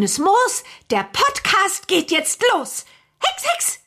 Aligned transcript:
Grünes 0.00 0.18
Moos, 0.18 0.64
der 0.90 1.06
Podcast 1.12 1.86
geht 1.86 2.10
jetzt 2.10 2.42
los. 2.54 2.86
Hex, 3.22 3.44
Hex! 3.52 3.80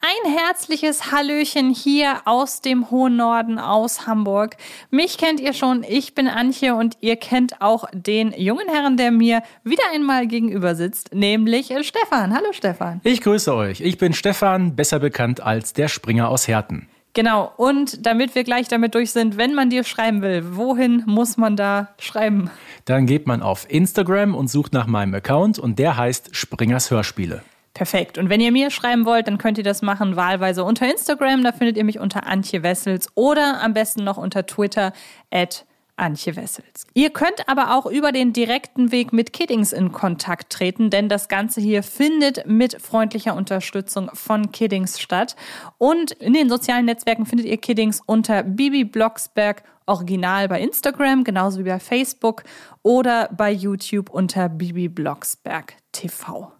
Ein 0.00 0.32
herzliches 0.32 1.12
Hallöchen 1.12 1.72
hier 1.72 2.22
aus 2.24 2.62
dem 2.62 2.90
hohen 2.90 3.14
Norden, 3.14 3.60
aus 3.60 4.08
Hamburg. 4.08 4.56
Mich 4.90 5.18
kennt 5.18 5.38
ihr 5.38 5.52
schon, 5.52 5.84
ich 5.88 6.16
bin 6.16 6.26
Antje 6.26 6.74
und 6.74 6.96
ihr 7.00 7.14
kennt 7.14 7.62
auch 7.62 7.84
den 7.92 8.32
jungen 8.36 8.68
Herrn, 8.68 8.96
der 8.96 9.12
mir 9.12 9.42
wieder 9.62 9.84
einmal 9.94 10.26
gegenüber 10.26 10.74
sitzt, 10.74 11.14
nämlich 11.14 11.66
Stefan. 11.82 12.34
Hallo 12.34 12.48
Stefan. 12.50 13.00
Ich 13.04 13.20
grüße 13.20 13.54
euch. 13.54 13.82
Ich 13.82 13.98
bin 13.98 14.14
Stefan, 14.14 14.74
besser 14.74 14.98
bekannt 14.98 15.40
als 15.40 15.72
der 15.74 15.86
Springer 15.86 16.28
aus 16.28 16.48
Herten. 16.48 16.88
Genau, 17.16 17.50
und 17.56 18.04
damit 18.04 18.34
wir 18.34 18.44
gleich 18.44 18.68
damit 18.68 18.94
durch 18.94 19.10
sind, 19.10 19.38
wenn 19.38 19.54
man 19.54 19.70
dir 19.70 19.84
schreiben 19.84 20.20
will, 20.20 20.54
wohin 20.54 21.02
muss 21.06 21.38
man 21.38 21.56
da 21.56 21.88
schreiben? 21.98 22.50
Dann 22.84 23.06
geht 23.06 23.26
man 23.26 23.40
auf 23.40 23.64
Instagram 23.70 24.34
und 24.34 24.48
sucht 24.48 24.74
nach 24.74 24.86
meinem 24.86 25.14
Account 25.14 25.58
und 25.58 25.78
der 25.78 25.96
heißt 25.96 26.36
Springers 26.36 26.90
Hörspiele. 26.90 27.42
Perfekt. 27.72 28.18
Und 28.18 28.28
wenn 28.28 28.42
ihr 28.42 28.52
mir 28.52 28.70
schreiben 28.70 29.06
wollt, 29.06 29.28
dann 29.28 29.38
könnt 29.38 29.56
ihr 29.56 29.64
das 29.64 29.80
machen 29.80 30.16
wahlweise 30.16 30.62
unter 30.62 30.90
Instagram. 30.90 31.42
Da 31.42 31.52
findet 31.52 31.78
ihr 31.78 31.84
mich 31.84 31.98
unter 31.98 32.26
Antje 32.26 32.62
Wessels 32.62 33.08
oder 33.14 33.62
am 33.62 33.72
besten 33.72 34.04
noch 34.04 34.18
unter 34.18 34.44
Twitter 34.44 34.92
at 35.30 35.65
Antje 35.96 36.36
Wessels. 36.36 36.86
Ihr 36.94 37.10
könnt 37.10 37.48
aber 37.48 37.74
auch 37.74 37.86
über 37.86 38.12
den 38.12 38.32
direkten 38.32 38.92
Weg 38.92 39.12
mit 39.12 39.32
Kiddings 39.32 39.72
in 39.72 39.92
Kontakt 39.92 40.52
treten, 40.52 40.90
denn 40.90 41.08
das 41.08 41.28
Ganze 41.28 41.60
hier 41.60 41.82
findet 41.82 42.46
mit 42.46 42.80
freundlicher 42.80 43.34
Unterstützung 43.34 44.10
von 44.12 44.52
Kiddings 44.52 45.00
statt. 45.00 45.36
Und 45.78 46.12
in 46.12 46.34
den 46.34 46.48
sozialen 46.48 46.84
Netzwerken 46.84 47.26
findet 47.26 47.46
ihr 47.46 47.56
Kiddings 47.56 48.02
unter 48.04 48.42
Bibi 48.42 48.84
Blocksberg 48.84 49.62
Original 49.86 50.48
bei 50.48 50.60
Instagram, 50.60 51.24
genauso 51.24 51.60
wie 51.60 51.68
bei 51.68 51.78
Facebook 51.78 52.42
oder 52.82 53.30
bei 53.36 53.50
YouTube 53.50 54.10
unter 54.10 54.48
Bibi 54.48 54.88
Blocksberg 54.88 55.74
TV. 55.92 56.52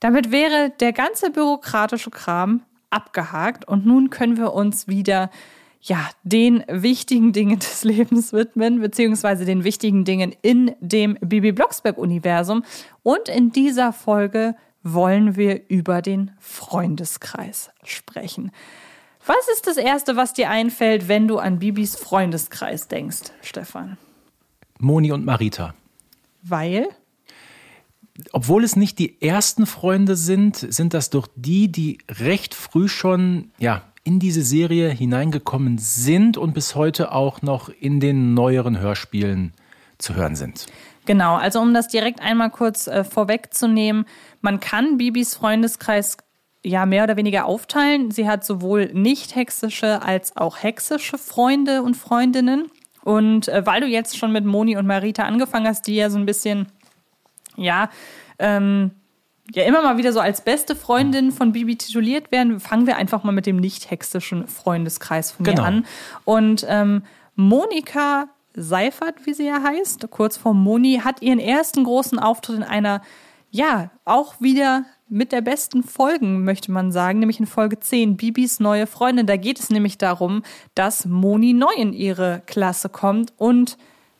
Damit 0.00 0.32
wäre 0.32 0.70
der 0.80 0.92
ganze 0.92 1.30
bürokratische 1.30 2.10
Kram 2.10 2.62
abgehakt 2.90 3.66
und 3.66 3.86
nun 3.86 4.10
können 4.10 4.36
wir 4.36 4.52
uns 4.52 4.88
wieder 4.88 5.30
ja, 5.84 6.08
den 6.22 6.64
wichtigen 6.66 7.32
Dingen 7.32 7.58
des 7.58 7.84
Lebens 7.84 8.32
widmen, 8.32 8.80
beziehungsweise 8.80 9.44
den 9.44 9.64
wichtigen 9.64 10.04
Dingen 10.04 10.34
in 10.42 10.74
dem 10.80 11.18
Bibi 11.20 11.52
Blocksberg-Universum. 11.52 12.64
Und 13.02 13.28
in 13.28 13.52
dieser 13.52 13.92
Folge 13.92 14.56
wollen 14.82 15.36
wir 15.36 15.68
über 15.68 16.02
den 16.02 16.30
Freundeskreis 16.40 17.70
sprechen. 17.84 18.50
Was 19.26 19.48
ist 19.52 19.66
das 19.66 19.76
Erste, 19.76 20.16
was 20.16 20.34
dir 20.34 20.50
einfällt, 20.50 21.08
wenn 21.08 21.28
du 21.28 21.38
an 21.38 21.58
Bibis 21.58 21.96
Freundeskreis 21.96 22.88
denkst, 22.88 23.32
Stefan? 23.40 23.96
Moni 24.78 25.12
und 25.12 25.24
Marita. 25.24 25.74
Weil? 26.42 26.88
obwohl 28.32 28.62
es 28.62 28.76
nicht 28.76 29.00
die 29.00 29.20
ersten 29.20 29.66
Freunde 29.66 30.14
sind, 30.14 30.56
sind 30.56 30.94
das 30.94 31.10
doch 31.10 31.26
die, 31.34 31.70
die 31.70 31.98
recht 32.08 32.54
früh 32.54 32.88
schon 32.88 33.50
ja, 33.58 33.82
in 34.04 34.18
diese 34.18 34.42
Serie 34.42 34.90
hineingekommen 34.90 35.78
sind 35.78 36.36
und 36.36 36.52
bis 36.52 36.74
heute 36.74 37.12
auch 37.12 37.42
noch 37.42 37.70
in 37.70 38.00
den 38.00 38.34
neueren 38.34 38.78
Hörspielen 38.78 39.54
zu 39.98 40.14
hören 40.14 40.36
sind. 40.36 40.66
Genau, 41.06 41.36
also 41.36 41.60
um 41.60 41.74
das 41.74 41.88
direkt 41.88 42.20
einmal 42.20 42.50
kurz 42.50 42.86
äh, 42.86 43.04
vorwegzunehmen, 43.04 44.04
man 44.40 44.60
kann 44.60 44.98
Bibis 44.98 45.34
Freundeskreis 45.34 46.18
ja 46.62 46.86
mehr 46.86 47.04
oder 47.04 47.16
weniger 47.16 47.46
aufteilen. 47.46 48.10
Sie 48.10 48.26
hat 48.28 48.44
sowohl 48.44 48.90
nicht 48.92 49.34
hexische 49.34 50.02
als 50.02 50.36
auch 50.36 50.62
hexische 50.62 51.18
Freunde 51.18 51.82
und 51.82 51.96
Freundinnen. 51.96 52.70
Und 53.02 53.48
äh, 53.48 53.66
weil 53.66 53.82
du 53.82 53.86
jetzt 53.86 54.16
schon 54.16 54.32
mit 54.32 54.46
Moni 54.46 54.76
und 54.76 54.86
Marita 54.86 55.24
angefangen 55.24 55.66
hast, 55.66 55.86
die 55.86 55.96
ja 55.96 56.08
so 56.08 56.18
ein 56.18 56.26
bisschen 56.26 56.68
ja, 57.56 57.90
ähm, 58.38 58.92
ja 59.52 59.64
immer 59.64 59.82
mal 59.82 59.96
wieder 59.98 60.12
so 60.12 60.20
als 60.20 60.40
beste 60.40 60.74
Freundin 60.74 61.32
von 61.32 61.52
Bibi 61.52 61.76
tituliert 61.76 62.32
werden, 62.32 62.60
fangen 62.60 62.86
wir 62.86 62.96
einfach 62.96 63.24
mal 63.24 63.32
mit 63.32 63.46
dem 63.46 63.56
nicht 63.56 63.90
hexischen 63.90 64.48
Freundeskreis 64.48 65.32
von 65.32 65.44
genau. 65.44 65.62
mir 65.62 65.68
an. 65.68 65.86
Und 66.24 66.66
ähm, 66.68 67.02
Monika 67.34 68.28
Seifert, 68.56 69.26
wie 69.26 69.34
sie 69.34 69.46
ja 69.46 69.62
heißt, 69.62 70.08
kurz 70.10 70.36
vor 70.36 70.54
Moni, 70.54 71.00
hat 71.02 71.22
ihren 71.22 71.40
ersten 71.40 71.82
großen 71.82 72.20
Auftritt 72.20 72.56
in 72.56 72.62
einer, 72.62 73.02
ja, 73.50 73.90
auch 74.04 74.40
wieder 74.40 74.84
mit 75.08 75.32
der 75.32 75.40
besten 75.40 75.82
Folgen, 75.82 76.44
möchte 76.44 76.70
man 76.70 76.92
sagen, 76.92 77.18
nämlich 77.18 77.40
in 77.40 77.46
Folge 77.46 77.80
10, 77.80 78.16
Bibis 78.16 78.60
neue 78.60 78.86
Freundin. 78.86 79.26
Da 79.26 79.36
geht 79.36 79.58
es 79.58 79.70
nämlich 79.70 79.98
darum, 79.98 80.42
dass 80.74 81.04
Moni 81.04 81.52
neu 81.52 81.72
in 81.76 81.92
ihre 81.92 82.42
Klasse 82.46 82.88
kommt 82.88 83.32
und 83.36 83.76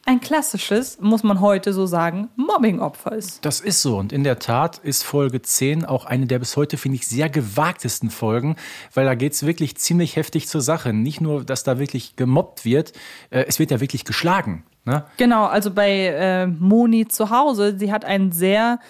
ein 0.07 0.21
klassisches, 0.21 0.99
muss 1.01 1.23
man 1.23 1.41
heute 1.41 1.73
so 1.73 1.87
sagen, 1.87 2.29
Mobbing-Opfer 2.37 3.13
ist. 3.13 3.45
Das 3.45 3.61
ist 3.61 3.81
so. 3.81 3.97
Und 3.97 4.13
in 4.13 4.23
der 4.23 4.39
Tat 4.39 4.79
ist 4.79 5.03
Folge 5.03 5.41
10 5.41 5.85
auch 5.85 6.05
eine 6.05 6.27
der 6.27 6.39
bis 6.39 6.57
heute, 6.57 6.77
finde 6.77 6.97
ich, 6.97 7.07
sehr 7.07 7.31
gewagtesten 7.31 8.11
Folgen, 8.11 8.57
weil 8.93 9.07
da 9.07 9.15
geht 9.15 9.33
es 9.33 9.47
wirklich 9.47 9.77
ziemlich 9.77 10.17
heftig 10.17 10.47
zur 10.47 10.61
Sache. 10.61 10.93
Nicht 10.93 11.21
nur, 11.21 11.45
dass 11.45 11.65
da 11.65 11.79
wirklich 11.79 12.17
gemobbt 12.17 12.65
wird, 12.65 12.93
äh, 13.31 13.45
es 13.49 13.59
wird 13.59 13.71
ja 13.71 13.81
wirklich 13.81 14.05
geschlagen. 14.05 14.65
Ne? 14.85 15.05
Genau, 15.17 15.47
also 15.47 15.71
bei 15.71 16.09
äh, 16.09 16.47
Moni 16.47 17.09
zu 17.09 17.31
Hause, 17.31 17.79
sie 17.79 17.91
hat 17.91 18.05
einen 18.05 18.33
sehr 18.33 18.81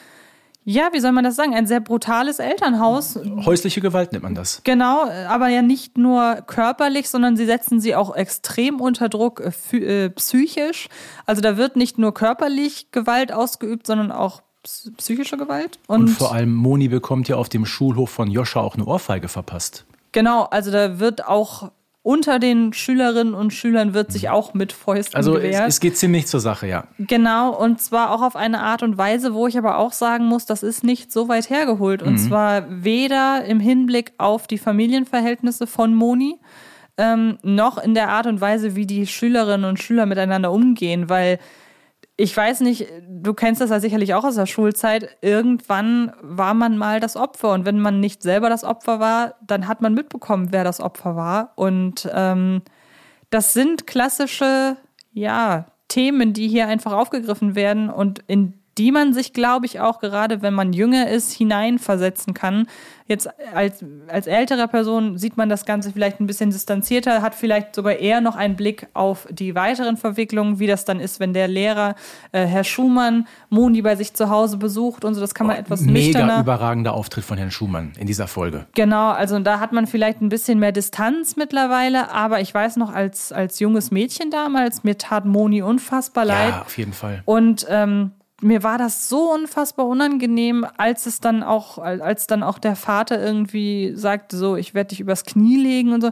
ja, 0.65 0.89
wie 0.93 1.01
soll 1.01 1.13
man 1.13 1.25
das 1.25 1.37
sagen? 1.37 1.55
Ein 1.55 1.67
sehr 1.67 1.81
brutales 1.81 2.39
Elternhaus. 2.39 3.19
Häusliche 3.45 3.83
Gewalt 3.83 4.13
nennt 4.13 4.25
man 4.25 4.35
das. 4.35 4.63
Genau, 4.65 5.07
aber 5.29 5.49
ja 5.49 5.61
nicht 5.61 5.99
nur 5.99 6.37
körperlich, 6.47 7.11
sondern 7.11 7.37
sie 7.37 7.45
setzen 7.45 7.81
sie 7.81 7.95
auch 7.95 8.17
extrem 8.17 8.81
unter 8.81 9.11
Druck 9.11 9.43
äh, 9.73 9.77
äh 9.77 10.11
psychisch. 10.11 10.89
Also 11.27 11.43
da 11.43 11.59
wird 11.59 11.77
nicht 11.77 11.99
nur 11.99 12.15
körperlich 12.15 12.91
Gewalt 12.93 13.31
ausgeübt, 13.31 13.87
sondern 13.87 14.11
auch 14.11 14.43
psychische 14.97 15.37
Gewalt. 15.37 15.79
Und, 15.87 16.01
Und 16.01 16.09
vor 16.11 16.33
allem 16.33 16.55
Moni 16.55 16.89
bekommt 16.89 17.29
ja 17.29 17.37
auf 17.37 17.51
dem 17.51 17.67
Schulhof 17.67 18.11
von 18.11 18.31
Joscha 18.31 18.61
auch 18.61 18.75
eine 18.75 18.87
Ohrfeige 18.87 19.29
verpasst. 19.29 19.85
Genau, 20.13 20.45
also 20.45 20.71
da 20.71 20.99
wird 20.99 21.27
auch 21.27 21.71
unter 22.05 22.39
den 22.39 22.75
Schülerinnen 22.75 23.33
und 23.33 23.55
Schülern 23.55 23.95
wird 23.95 24.13
sich 24.13 24.29
auch 24.29 24.53
mit 24.53 24.75
Fäusten 24.75 25.17
also 25.17 25.33
gewehrt. 25.33 25.55
Also 25.55 25.65
es, 25.65 25.75
es, 25.77 25.81
geht 25.81 25.97
ziemlich 25.97 26.27
zur 26.27 26.39
Sache, 26.39 26.67
ja. 26.67 26.85
Genau, 26.99 27.57
und 27.57 27.81
zwar 27.81 28.11
auch 28.11 28.21
auf 28.21 28.37
eine 28.37 28.61
Art 28.61 28.83
und 28.83 28.99
Weise, 28.99 29.33
wo 29.33 29.47
ich 29.47 29.57
aber 29.57 29.79
auch 29.79 29.93
sagen 29.93 30.27
muss, 30.27 30.45
das 30.45 30.63
ist 30.63 30.85
nicht 30.85 31.11
so 31.11 31.29
weit 31.29 31.49
hergeholt. 31.49 32.03
Und 32.03 32.13
mhm. 32.13 32.19
zwar 32.19 32.67
weder 32.69 33.47
im 33.47 33.59
Hinblick 33.59 34.13
auf 34.19 34.47
die 34.47 34.59
Familienverhältnisse 34.59 35.67
von 35.67 35.95
Moni, 35.95 36.37
ähm, 36.99 37.39
noch 37.43 37.79
in 37.79 37.95
der 37.95 38.11
Art 38.11 38.27
und 38.27 38.39
Weise, 38.39 38.77
wie 38.77 38.87
die 38.87 39.07
Schülerinnen 39.07 39.65
und 39.65 39.81
Schüler 39.81 40.05
miteinander 40.05 40.53
umgehen, 40.53 41.09
weil 41.09 41.39
ich 42.17 42.37
weiß 42.37 42.61
nicht, 42.61 42.87
du 43.09 43.35
kennst 43.35 43.61
das 43.61 43.71
ja 43.71 43.81
sicherlich 43.81 44.15
auch 44.15 44.25
aus 44.25 44.37
der 44.37 44.47
Schulzeit. 44.47 45.17
Irgendwann 45.21 46.13
war 46.21 46.55
man 46.55 46.79
mal 46.79 47.01
das 47.01 47.17
Opfer 47.17 47.53
und 47.53 47.67
wenn 47.67 47.81
man 47.81 47.99
nicht 47.99 48.23
selber 48.23 48.49
das 48.49 48.63
Opfer 48.63 49.01
war, 49.01 49.35
dann 49.45 49.67
hat 49.67 49.83
man 49.83 49.95
mitbekommen, 49.95 50.49
wer 50.53 50.63
das 50.63 50.81
Opfer 50.81 51.17
war. 51.17 51.53
Und 51.57 52.09
ähm, 52.13 52.63
das 53.31 53.53
sind 53.53 53.87
klassische, 53.87 54.77
ja, 55.13 55.67
Themen, 55.89 56.33
die 56.33 56.49
hier 56.49 56.69
einfach 56.69 56.93
aufgegriffen 56.93 57.55
werden 57.55 57.91
und 57.91 58.21
in 58.27 58.55
die 58.79 58.91
man 58.91 59.15
sich, 59.15 59.33
glaube 59.33 59.67
ich, 59.67 59.81
auch 59.81 60.01
gerade, 60.01 60.43
wenn 60.43 60.55
man 60.55 60.73
jünger 60.73 61.09
ist, 61.09 61.33
hineinversetzen 61.33 62.35
kann. 62.35 62.67
Jetzt 63.07 63.29
als, 63.55 63.85
als 64.09 64.27
ältere 64.27 64.67
Person 64.67 65.19
sieht 65.19 65.37
man 65.37 65.51
das 65.51 65.67
Ganze 65.67 65.93
vielleicht 65.93 66.21
ein 66.21 66.27
bisschen 66.27 66.51
distanzierter, 66.51 67.21
hat 67.21 67.35
vielleicht 67.35 67.75
sogar 67.75 67.97
eher 67.97 68.23
noch 68.23 68.35
einen 68.35 68.57
Blick 68.57 68.89
auf 68.95 69.29
die 69.31 69.55
weiteren 69.55 69.99
Verwicklungen, 69.99 70.59
wie 70.59 70.67
das 70.67 70.87
dann 70.87 71.01
ist, 71.01 71.21
wenn 71.21 71.35
der 71.35 71.47
Lehrer, 71.47 71.97
äh, 72.33 72.47
Herr 72.47 72.65
Schumann, 72.65 73.27
Moni 73.51 73.83
bei 73.83 73.95
sich 73.97 74.15
zu 74.15 74.31
Hause 74.31 74.57
besucht 74.57 75.05
und 75.05 75.15
so. 75.15 75.21
Das 75.21 75.35
kann 75.35 75.47
man 75.47 75.57
oh, 75.57 75.61
etwas 75.61 75.83
mega 75.83 75.93
nüchterner. 75.93 76.27
Mega 76.27 76.41
überragender 76.41 76.95
Auftritt 76.95 77.25
von 77.25 77.37
Herrn 77.37 77.51
Schumann 77.51 77.93
in 77.99 78.07
dieser 78.07 78.27
Folge. 78.27 78.67
Genau, 78.75 79.11
also 79.11 79.39
da 79.39 79.61
hat 79.61 79.73
man 79.73 79.87
vielleicht 79.87 80.23
ein 80.23 80.31
bisschen 80.31 80.59
mehr 80.59 80.73
Distanz 80.73 81.37
mittlerweile, 81.37 82.11
aber 82.11 82.41
ich 82.41 82.55
weiß 82.55 82.77
noch, 82.77 82.93
als, 82.93 83.33
als 83.33 83.61
junges 83.61 83.91
Mädchen 83.91 84.31
damals, 84.31 84.83
mir 84.83 84.97
tat 84.97 85.27
Moni 85.27 85.61
unfassbar 85.61 86.25
leid. 86.25 86.51
Ja, 86.51 86.63
auf 86.63 86.79
jeden 86.79 86.95
Fall. 86.95 87.23
Und 87.27 87.67
ähm, 87.69 88.13
mir 88.45 88.63
war 88.63 88.77
das 88.77 89.09
so 89.09 89.33
unfassbar 89.33 89.87
unangenehm, 89.87 90.67
als 90.77 91.07
es 91.07 91.19
dann 91.19 91.43
auch, 91.43 91.79
als 91.79 92.27
dann 92.27 92.43
auch 92.43 92.59
der 92.59 92.77
Vater 92.77 93.21
irgendwie 93.21 93.93
sagte, 93.97 94.37
so, 94.37 94.57
ich 94.57 94.75
werde 94.75 94.89
dich 94.89 95.01
übers 95.01 95.25
Knie 95.25 95.57
legen 95.57 95.93
und 95.93 96.03
so. 96.03 96.11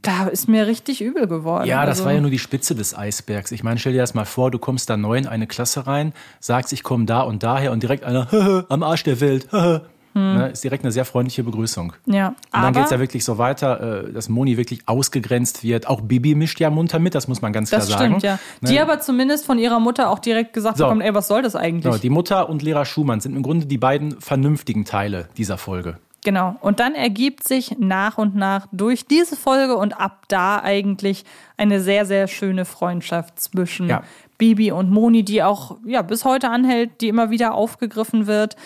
Da 0.00 0.28
ist 0.28 0.48
mir 0.48 0.66
richtig 0.66 1.02
übel 1.02 1.26
geworden. 1.26 1.66
Ja, 1.66 1.86
das 1.86 1.98
also, 1.98 2.06
war 2.06 2.12
ja 2.12 2.20
nur 2.20 2.30
die 2.30 2.38
Spitze 2.38 2.74
des 2.74 2.96
Eisbergs. 2.96 3.52
Ich 3.52 3.62
meine, 3.62 3.78
stell 3.78 3.92
dir 3.92 4.00
das 4.00 4.14
mal 4.14 4.24
vor, 4.24 4.50
du 4.50 4.58
kommst 4.58 4.88
da 4.88 4.96
neu 4.96 5.16
in 5.16 5.26
eine 5.26 5.46
Klasse 5.46 5.86
rein, 5.86 6.14
sagst, 6.40 6.72
ich 6.72 6.82
komme 6.82 7.04
da 7.04 7.20
und 7.20 7.42
daher 7.42 7.70
und 7.72 7.82
direkt 7.82 8.04
einer, 8.04 8.64
am 8.68 8.82
Arsch 8.82 9.04
der 9.04 9.20
Welt, 9.20 9.48
hm. 10.14 10.36
Ne, 10.36 10.48
ist 10.50 10.62
direkt 10.62 10.84
eine 10.84 10.92
sehr 10.92 11.04
freundliche 11.04 11.42
Begrüßung. 11.42 11.92
Ja, 12.06 12.28
und 12.28 12.36
dann 12.52 12.72
geht 12.72 12.84
es 12.84 12.90
ja 12.90 13.00
wirklich 13.00 13.24
so 13.24 13.36
weiter, 13.36 14.04
äh, 14.06 14.12
dass 14.12 14.28
Moni 14.28 14.56
wirklich 14.56 14.86
ausgegrenzt 14.86 15.64
wird. 15.64 15.88
Auch 15.88 16.00
Bibi 16.00 16.36
mischt 16.36 16.60
ja 16.60 16.70
munter 16.70 17.00
mit, 17.00 17.16
das 17.16 17.26
muss 17.26 17.42
man 17.42 17.52
ganz 17.52 17.70
klar 17.70 17.80
das 17.80 17.88
sagen. 17.88 18.14
Das 18.14 18.22
stimmt, 18.22 18.22
ja. 18.22 18.38
Ne? 18.60 18.68
Die 18.70 18.80
aber 18.80 19.00
zumindest 19.00 19.44
von 19.44 19.58
ihrer 19.58 19.80
Mutter 19.80 20.10
auch 20.10 20.20
direkt 20.20 20.52
gesagt 20.52 20.78
so. 20.78 20.84
bekommen, 20.84 21.00
ey, 21.00 21.12
was 21.14 21.26
soll 21.26 21.42
das 21.42 21.56
eigentlich? 21.56 21.92
So, 21.92 21.98
die 21.98 22.10
Mutter 22.10 22.48
und 22.48 22.62
Lehrer 22.62 22.84
Schumann 22.84 23.20
sind 23.20 23.34
im 23.34 23.42
Grunde 23.42 23.66
die 23.66 23.78
beiden 23.78 24.20
vernünftigen 24.20 24.84
Teile 24.84 25.28
dieser 25.36 25.58
Folge. 25.58 25.98
Genau. 26.24 26.56
Und 26.60 26.80
dann 26.80 26.94
ergibt 26.94 27.46
sich 27.46 27.76
nach 27.78 28.16
und 28.16 28.34
nach 28.34 28.66
durch 28.72 29.06
diese 29.06 29.36
Folge 29.36 29.76
und 29.76 30.00
ab 30.00 30.24
da 30.28 30.60
eigentlich 30.62 31.24
eine 31.56 31.80
sehr, 31.80 32.06
sehr 32.06 32.28
schöne 32.28 32.64
Freundschaft 32.64 33.38
zwischen 33.38 33.88
Ja. 33.88 34.02
Bibi 34.38 34.72
und 34.72 34.90
Moni, 34.90 35.22
die 35.22 35.42
auch 35.42 35.76
ja, 35.84 36.02
bis 36.02 36.24
heute 36.24 36.50
anhält, 36.50 37.00
die 37.00 37.08
immer 37.08 37.30
wieder 37.30 37.54
aufgegriffen 37.54 38.26
wird. 38.26 38.56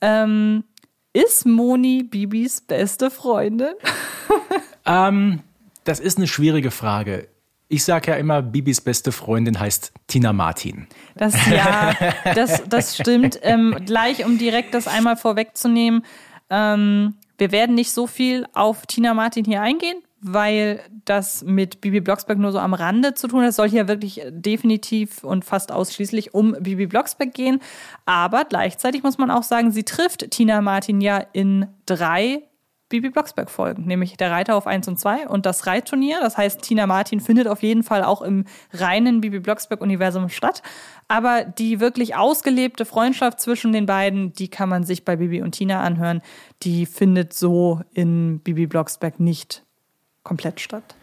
Ähm, 0.00 0.64
ist 1.12 1.46
Moni 1.46 2.02
Bibis 2.02 2.60
beste 2.60 3.10
Freundin? 3.10 3.74
Ähm, 4.84 5.44
das 5.84 6.00
ist 6.00 6.18
eine 6.18 6.26
schwierige 6.26 6.72
Frage. 6.72 7.28
Ich 7.68 7.84
sage 7.84 8.10
ja 8.10 8.16
immer, 8.16 8.42
Bibis 8.42 8.80
beste 8.80 9.12
Freundin 9.12 9.58
heißt 9.60 9.92
Tina 10.08 10.32
Martin. 10.32 10.88
Das 11.14 11.34
ja, 11.48 11.94
das, 12.34 12.64
das 12.68 12.96
stimmt. 12.96 13.38
Ähm, 13.42 13.76
gleich, 13.86 14.24
um 14.24 14.38
direkt 14.38 14.74
das 14.74 14.88
einmal 14.88 15.16
vorwegzunehmen, 15.16 16.04
ähm, 16.50 17.14
wir 17.38 17.52
werden 17.52 17.74
nicht 17.74 17.92
so 17.92 18.06
viel 18.06 18.46
auf 18.52 18.86
Tina 18.86 19.14
Martin 19.14 19.44
hier 19.44 19.62
eingehen, 19.62 20.02
weil 20.22 20.80
das 21.04 21.42
mit 21.42 21.80
Bibi 21.80 22.00
Blocksberg 22.00 22.38
nur 22.38 22.52
so 22.52 22.60
am 22.60 22.74
Rande 22.74 23.14
zu 23.14 23.26
tun 23.26 23.42
hat. 23.42 23.50
Es 23.50 23.56
soll 23.56 23.68
hier 23.68 23.88
wirklich 23.88 24.22
definitiv 24.28 25.24
und 25.24 25.44
fast 25.44 25.72
ausschließlich 25.72 26.32
um 26.32 26.56
Bibi 26.60 26.86
Blocksberg 26.86 27.34
gehen. 27.34 27.60
Aber 28.06 28.44
gleichzeitig 28.44 29.02
muss 29.02 29.18
man 29.18 29.30
auch 29.32 29.42
sagen, 29.42 29.72
sie 29.72 29.82
trifft 29.82 30.30
Tina 30.30 30.60
Martin 30.60 31.00
ja 31.00 31.18
in 31.32 31.66
drei 31.86 32.42
Bibi 32.88 33.08
Blocksberg 33.08 33.50
folgen, 33.50 33.86
nämlich 33.86 34.18
der 34.18 34.30
Reiter 34.30 34.54
auf 34.54 34.66
1 34.66 34.86
und 34.86 35.00
2 35.00 35.26
und 35.26 35.46
das 35.46 35.66
Reitturnier. 35.66 36.18
Das 36.20 36.36
heißt, 36.36 36.60
Tina 36.60 36.86
Martin 36.86 37.20
findet 37.20 37.48
auf 37.48 37.62
jeden 37.62 37.82
Fall 37.82 38.04
auch 38.04 38.20
im 38.20 38.44
reinen 38.72 39.22
Bibi 39.22 39.40
Blocksberg-Universum 39.40 40.28
statt. 40.28 40.62
Aber 41.08 41.42
die 41.42 41.80
wirklich 41.80 42.14
ausgelebte 42.14 42.84
Freundschaft 42.84 43.40
zwischen 43.40 43.72
den 43.72 43.86
beiden, 43.86 44.34
die 44.34 44.48
kann 44.48 44.68
man 44.68 44.84
sich 44.84 45.06
bei 45.06 45.16
Bibi 45.16 45.40
und 45.40 45.52
Tina 45.52 45.80
anhören. 45.80 46.20
Die 46.62 46.84
findet 46.84 47.32
so 47.32 47.80
in 47.94 48.40
Bibi 48.40 48.66
Blocksberg 48.66 49.18
nicht 49.18 49.64
komplett 50.22 50.60
statt. 50.60 50.94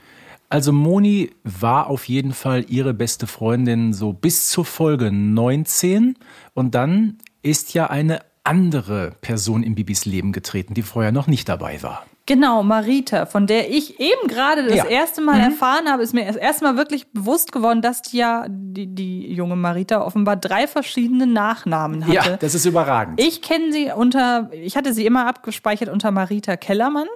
Also 0.50 0.71
Moni 0.74 1.31
war 1.44 1.88
auf 1.88 2.06
jeden 2.06 2.33
Fall 2.33 2.66
ihre 2.69 2.94
beste 2.94 3.27
Freundin 3.27 3.94
so 3.94 4.13
bis 4.13 4.50
zur 4.50 4.66
Folge 4.66 5.12
19 5.12 6.16
und 6.56 6.74
dann 6.75 7.19
ist 7.44 7.74
ja 7.75 7.88
eine 7.88 8.21
andere 8.44 9.12
Person 9.21 9.62
in 9.62 9.75
Bibis 9.75 10.06
Leben 10.06 10.31
getreten, 10.31 10.74
die 10.74 10.81
vorher 10.81 11.12
noch 11.12 11.27
nicht 11.27 11.48
dabei 11.48 11.83
war. 11.83 12.04
Genau, 12.25 12.62
Marita, 12.63 13.25
von 13.25 13.48
der 13.48 13.71
ich 13.71 14.00
eben 14.00 14.27
gerade 14.27 14.63
das 14.66 14.75
Ja. 14.75 14.83
Mhm. 14.86 14.89
erste 14.92 15.22
Mal 15.22 15.39
erfahren 15.39 15.88
habe, 15.88 16.04
ist 16.04 16.13
mir 16.13 16.25
das 16.25 16.36
erste 16.36 16.63
Mal 16.63 16.77
wirklich 16.77 17.12
bewusst 17.12 17.51
geworden, 17.51 17.81
dass 17.81 18.01
die 18.04 18.18
ja 18.18 18.45
die, 18.48 18.88
die 18.88 19.33
junge 19.33 19.56
Marita 19.56 20.01
offenbar 20.04 20.36
drei 20.36 20.68
verschiedene 20.68 21.25
Nachnamen 21.27 22.06
hatte. 22.06 22.13
Ja, 22.31 22.38
das 22.38 22.54
ist 22.56 22.65
überragend. 22.65 23.19
Ich 23.19 23.42
kenne 23.42 23.72
sie 23.72 23.92
unter, 23.95 24.50
ich 24.54 24.77
hatte 24.77 24.94
sie 24.94 25.06
immer 25.06 25.27
abgespeichert 25.27 25.89
unter 25.89 26.12
Marita 26.12 26.56
Kellermann. 26.56 27.07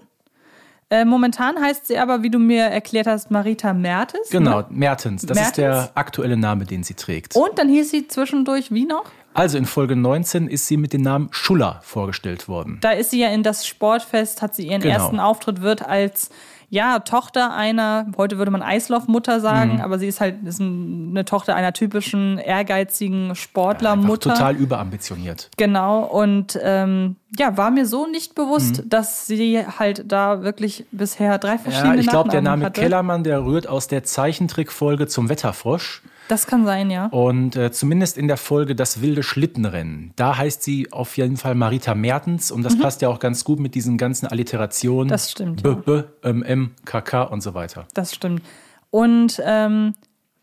Äh, 0.94 1.06
momentan 1.06 1.60
heißt 1.60 1.88
sie 1.88 1.98
aber, 1.98 2.22
wie 2.22 2.30
du 2.30 2.38
mir 2.38 2.66
erklärt 2.66 3.08
hast, 3.08 3.32
Marita 3.32 3.74
Mertes. 3.74 4.30
Genau, 4.30 4.60
Ne? 4.60 4.66
Mertens. 4.70 5.24
Das 5.26 5.34
Mertens? 5.36 5.48
ist 5.50 5.58
der 5.58 5.90
aktuelle 5.96 6.38
Name, 6.38 6.66
den 6.66 6.84
sie 6.84 6.94
trägt. 6.94 7.36
Und 7.36 7.58
dann 7.58 7.68
hieß 7.68 7.90
sie 7.90 8.08
zwischendurch 8.08 8.72
wie 8.72 8.86
noch? 8.86 9.06
Also 9.34 9.58
in 9.58 9.66
Folge 9.66 9.96
19 9.96 10.48
ist 10.48 10.68
sie 10.68 10.78
mit 10.78 10.94
dem 10.94 11.02
Namen 11.02 11.30
Schuller 11.32 11.80
vorgestellt 11.82 12.48
worden. 12.48 12.78
Da 12.82 12.92
ist 12.92 13.10
sie 13.10 13.20
ja 13.22 13.30
in 13.30 13.42
das 13.42 13.66
Sportfest, 13.66 14.44
hat 14.44 14.54
sie 14.54 14.68
ihren 14.68 14.82
Genau. 14.82 14.94
ersten 14.94 15.20
Auftritt, 15.20 15.62
wird 15.64 15.82
als 15.84 16.30
ja, 16.74 16.98
Tochter 16.98 17.54
einer, 17.54 18.08
heute 18.18 18.40
würde 18.40 18.50
man 18.50 18.64
Eislaufmutter 18.64 19.40
sagen, 19.40 19.76
Mhm. 19.76 19.82
aber 19.82 20.00
sie 20.00 20.08
ist 20.08 20.20
halt 20.20 20.44
ist 20.44 20.60
ein- 20.60 21.10
eine 21.12 21.24
Tochter 21.24 21.56
einer 21.56 21.72
typischen 21.72 22.40
ehrgeizigen 22.40 23.36
Sportlermutter. 23.36 24.32
total 24.34 24.56
überambitioniert. 24.56 25.52
Genau, 25.56 26.04
und 26.04 26.58
ähm, 26.64 27.16
ja, 27.38 27.58
war 27.58 27.70
mir 27.70 27.86
so 27.86 28.08
nicht 28.08 28.34
bewusst, 28.34 28.86
Mhm. 28.86 28.90
dass 28.90 29.28
sie 29.28 29.64
halt 29.78 30.12
da 30.12 30.42
wirklich 30.42 30.86
bisher 30.92 31.38
drei 31.38 31.60
verschiedene 31.60 31.94
Ja, 31.96 32.00
ich 32.02 32.08
glaube, 32.08 32.30
der 32.30 32.42
Name 32.42 32.66
hatte. 32.66 32.82
Kellermann, 32.82 33.24
der 33.24 33.46
rührt 33.46 33.68
aus 33.68 33.88
der 33.88 34.04
Zeichentrickfolge 34.04 35.06
zum 35.08 35.30
Wetterfrosch. 35.30 36.02
Das 36.28 36.48
kann 36.48 36.66
sein, 36.66 36.90
ja. 36.90 37.08
Und 37.08 37.56
äh, 37.56 37.72
zumindest 37.72 38.18
in 38.18 38.28
der 38.28 38.38
Folge 38.38 38.76
Das 38.76 39.02
wilde 39.02 39.24
Schlittenrennen, 39.24 40.14
da 40.16 40.38
heißt 40.38 40.64
sie 40.64 40.92
auf 40.92 41.18
jeden 41.18 41.38
Fall 41.38 41.56
Marita 41.56 41.96
Mertens 41.96 42.52
und 42.52 42.64
das 42.64 42.78
passt 42.78 43.02
ja 43.02 43.10
auch 43.10 43.20
ganz 43.20 43.44
gut 43.44 43.60
mit 43.60 43.76
diesen 43.76 43.98
ganzen 43.98 44.28
Alliterationen. 44.28 45.08
Mhm. 45.08 45.10
Das 45.10 45.32
stimmt, 45.32 45.64
B, 45.64 45.70
ja. 45.70 45.76
B, 45.76 46.04
M, 46.22 46.44
M, 46.44 46.72
K, 46.86 47.02
K 47.02 47.24
und 47.24 47.42
so 47.42 47.54
weiter. 47.54 47.88
Das 47.94 48.14
stimmt. 48.14 48.42
Und 48.90 49.42
ähm, 49.44 49.96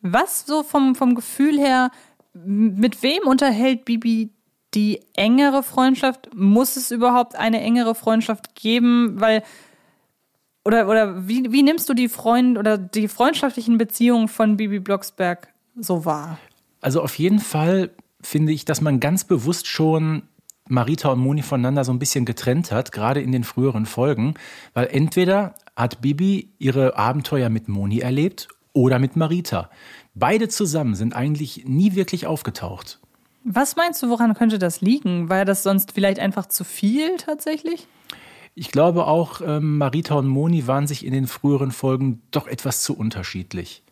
was 0.02 0.46
so 0.46 0.62
vom, 0.62 0.94
vom 0.94 1.14
Gefühl 1.14 1.58
her, 1.58 1.90
mit 2.34 3.02
wem 3.02 3.26
unterhält 3.26 3.84
Bibi 3.84 4.30
die 4.74 5.00
engere 5.14 5.62
Freundschaft? 5.62 6.34
Muss 6.34 6.76
es 6.76 6.90
überhaupt 6.90 7.36
eine 7.36 7.60
engere 7.60 7.94
Freundschaft 7.94 8.54
geben? 8.54 9.20
Weil, 9.20 9.42
oder, 10.64 10.88
oder 10.88 11.28
wie, 11.28 11.50
wie 11.52 11.62
nimmst 11.62 11.88
du 11.88 11.94
die 11.94 12.08
Freund 12.08 12.58
oder 12.58 12.78
die 12.78 13.08
freundschaftlichen 13.08 13.78
Beziehungen 13.78 14.28
von 14.28 14.56
Bibi 14.56 14.78
Blocksberg 14.80 15.50
so 15.76 16.05
wahr? 16.05 16.38
Also 16.81 17.02
auf 17.02 17.19
jeden 17.19 17.38
Fall 17.38 17.90
finde 18.22 18.52
ich, 18.52 18.64
dass 18.64 18.81
man 18.81 19.00
ganz 19.00 19.25
bewusst 19.25 19.67
schon 19.67 20.22
Marita 20.69 21.11
und 21.11 21.19
Moni 21.19 21.43
voneinander 21.43 21.84
so 21.84 21.93
ein 21.93 21.99
bisschen 21.99 22.25
getrennt 22.25 22.70
hat, 22.70 22.93
gerade 22.93 23.20
in 23.20 23.32
den 23.32 23.44
früheren 23.44 23.87
Folgen, 23.87 24.34
weil 24.72 24.87
entweder 24.87 25.55
hat 25.75 26.00
Bibi 26.00 26.52
ihre 26.58 26.96
Abenteuer 26.96 27.49
mit 27.49 27.69
Moni 27.69 27.99
erlebt 27.99 28.49
oder 28.72 28.99
mit 28.99 29.17
Marita. 29.17 29.70
Beide 30.14 30.49
zusammen 30.49 30.94
sind 30.94 31.14
eigentlich 31.14 31.64
nie 31.67 31.94
wirklich 31.94 32.26
aufgetaucht. 32.26 33.00
Was 33.43 33.75
meinst 33.76 34.02
du, 34.02 34.11
woran 34.11 34.34
könnte 34.34 34.58
das 34.58 34.81
liegen? 34.81 35.28
War 35.28 35.44
das 35.44 35.62
sonst 35.62 35.93
vielleicht 35.93 36.19
einfach 36.19 36.46
zu 36.46 36.62
viel 36.62 37.16
tatsächlich? 37.16 37.87
Ich 38.55 38.70
glaube 38.70 39.06
auch, 39.06 39.40
ähm, 39.40 39.78
Marita 39.78 40.16
und 40.16 40.28
Moni 40.28 40.66
waren 40.66 40.87
sich 40.87 41.06
in 41.06 41.12
den 41.12 41.26
früheren 41.26 41.70
Folgen 41.70 42.20
doch 42.31 42.46
etwas 42.46 42.82
zu 42.82 42.96
unterschiedlich. 42.96 43.82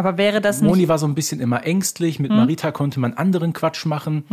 Aber 0.00 0.16
wäre 0.16 0.40
das 0.40 0.62
nicht. 0.62 0.68
Moni 0.70 0.88
war 0.88 0.98
so 0.98 1.06
ein 1.06 1.14
bisschen 1.14 1.40
immer 1.40 1.64
ängstlich, 1.66 2.18
mit 2.18 2.30
Marita 2.30 2.72
konnte 2.72 3.00
man 3.00 3.12
anderen 3.12 3.52
Quatsch 3.52 3.84
machen. 3.84 4.24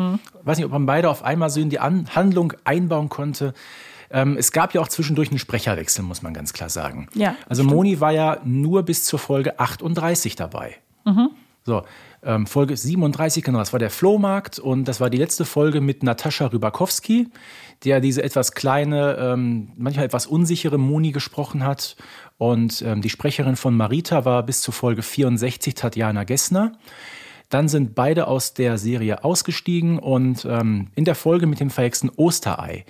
Weiß 0.44 0.58
nicht, 0.58 0.66
ob 0.66 0.72
man 0.72 0.86
beide 0.86 1.10
auf 1.10 1.24
einmal 1.24 1.50
so 1.50 1.60
in 1.60 1.70
die 1.70 1.80
An 1.80 2.08
Handlung 2.16 2.54
einbauen 2.64 3.10
konnte. 3.10 3.54
Ähm, 4.10 4.38
es 4.38 4.54
gab 4.54 4.74
ja 4.74 4.80
auch 4.80 4.88
zwischendurch 4.88 5.30
einen 5.30 5.40
Sprecherwechsel, 5.40 6.06
muss 6.06 6.22
man 6.22 6.34
ganz 6.34 6.54
klar 6.54 6.70
sagen. 6.70 7.10
Ja, 7.14 7.36
also 7.50 7.66
Moni 7.66 8.00
war 8.00 8.14
ja 8.14 8.38
nur 8.46 8.84
bis 8.84 9.04
zur 9.04 9.20
Folge 9.20 9.60
38 9.60 10.38
dabei. 10.38 10.78
So, 11.66 11.84
ähm, 12.24 12.48
Folge 12.48 12.78
37, 12.78 13.44
genau, 13.44 13.60
das 13.60 13.74
war 13.74 13.80
der 13.80 13.90
Flohmarkt 13.90 14.58
und 14.58 14.88
das 14.88 15.02
war 15.02 15.10
die 15.10 15.18
letzte 15.18 15.44
Folge 15.44 15.82
mit 15.82 16.02
Natascha 16.02 16.46
Rybakowski, 16.48 17.28
der 17.84 18.00
diese 18.00 18.24
etwas 18.24 18.54
kleine, 18.54 19.18
ähm, 19.20 19.72
manchmal 19.78 20.06
etwas 20.06 20.28
unsichere 20.28 20.78
Moni 20.78 21.12
gesprochen 21.12 21.64
hat. 21.64 21.96
Und 22.38 22.82
ähm, 22.82 23.02
die 23.02 23.10
Sprecherin 23.10 23.56
von 23.56 23.76
Marita 23.76 24.26
war 24.26 24.44
bis 24.44 24.62
zur 24.62 24.74
Folge 24.74 25.02
64 25.02 25.76
Tatjana 25.76 26.24
Gessner. 26.24 26.74
Dann 27.50 27.70
sind 27.70 27.96
beide 27.96 28.28
aus 28.28 28.54
der 28.54 28.78
Serie 28.78 29.24
ausgestiegen 29.24 30.00
und 30.00 30.46
ähm, 30.50 30.88
in 30.96 31.06
der 31.06 31.16
Folge 31.16 31.48
mit 31.48 31.60
dem 31.60 31.70
verhexten 31.70 32.12
Osterei 32.16 32.86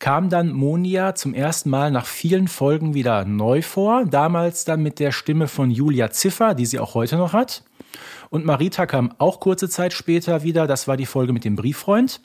kam 0.00 0.30
dann 0.30 0.52
Monia 0.52 1.14
zum 1.14 1.34
ersten 1.34 1.70
Mal 1.70 1.90
nach 1.90 2.06
vielen 2.06 2.48
Folgen 2.48 2.94
wieder 2.94 3.24
neu 3.24 3.62
vor. 3.62 4.06
Damals 4.06 4.64
dann 4.64 4.82
mit 4.82 4.98
der 4.98 5.12
Stimme 5.12 5.46
von 5.46 5.70
Julia 5.70 6.10
Ziffer, 6.10 6.54
die 6.54 6.66
sie 6.66 6.80
auch 6.80 6.94
heute 6.94 7.16
noch 7.16 7.32
hat. 7.34 7.62
Und 8.30 8.44
Marita 8.44 8.86
kam 8.86 9.12
auch 9.18 9.40
kurze 9.40 9.68
Zeit 9.68 9.92
später 9.92 10.42
wieder. 10.42 10.66
Das 10.66 10.88
war 10.88 10.96
die 10.96 11.06
Folge 11.06 11.32
mit 11.32 11.44
dem 11.44 11.56
Brieffreund. 11.56 12.20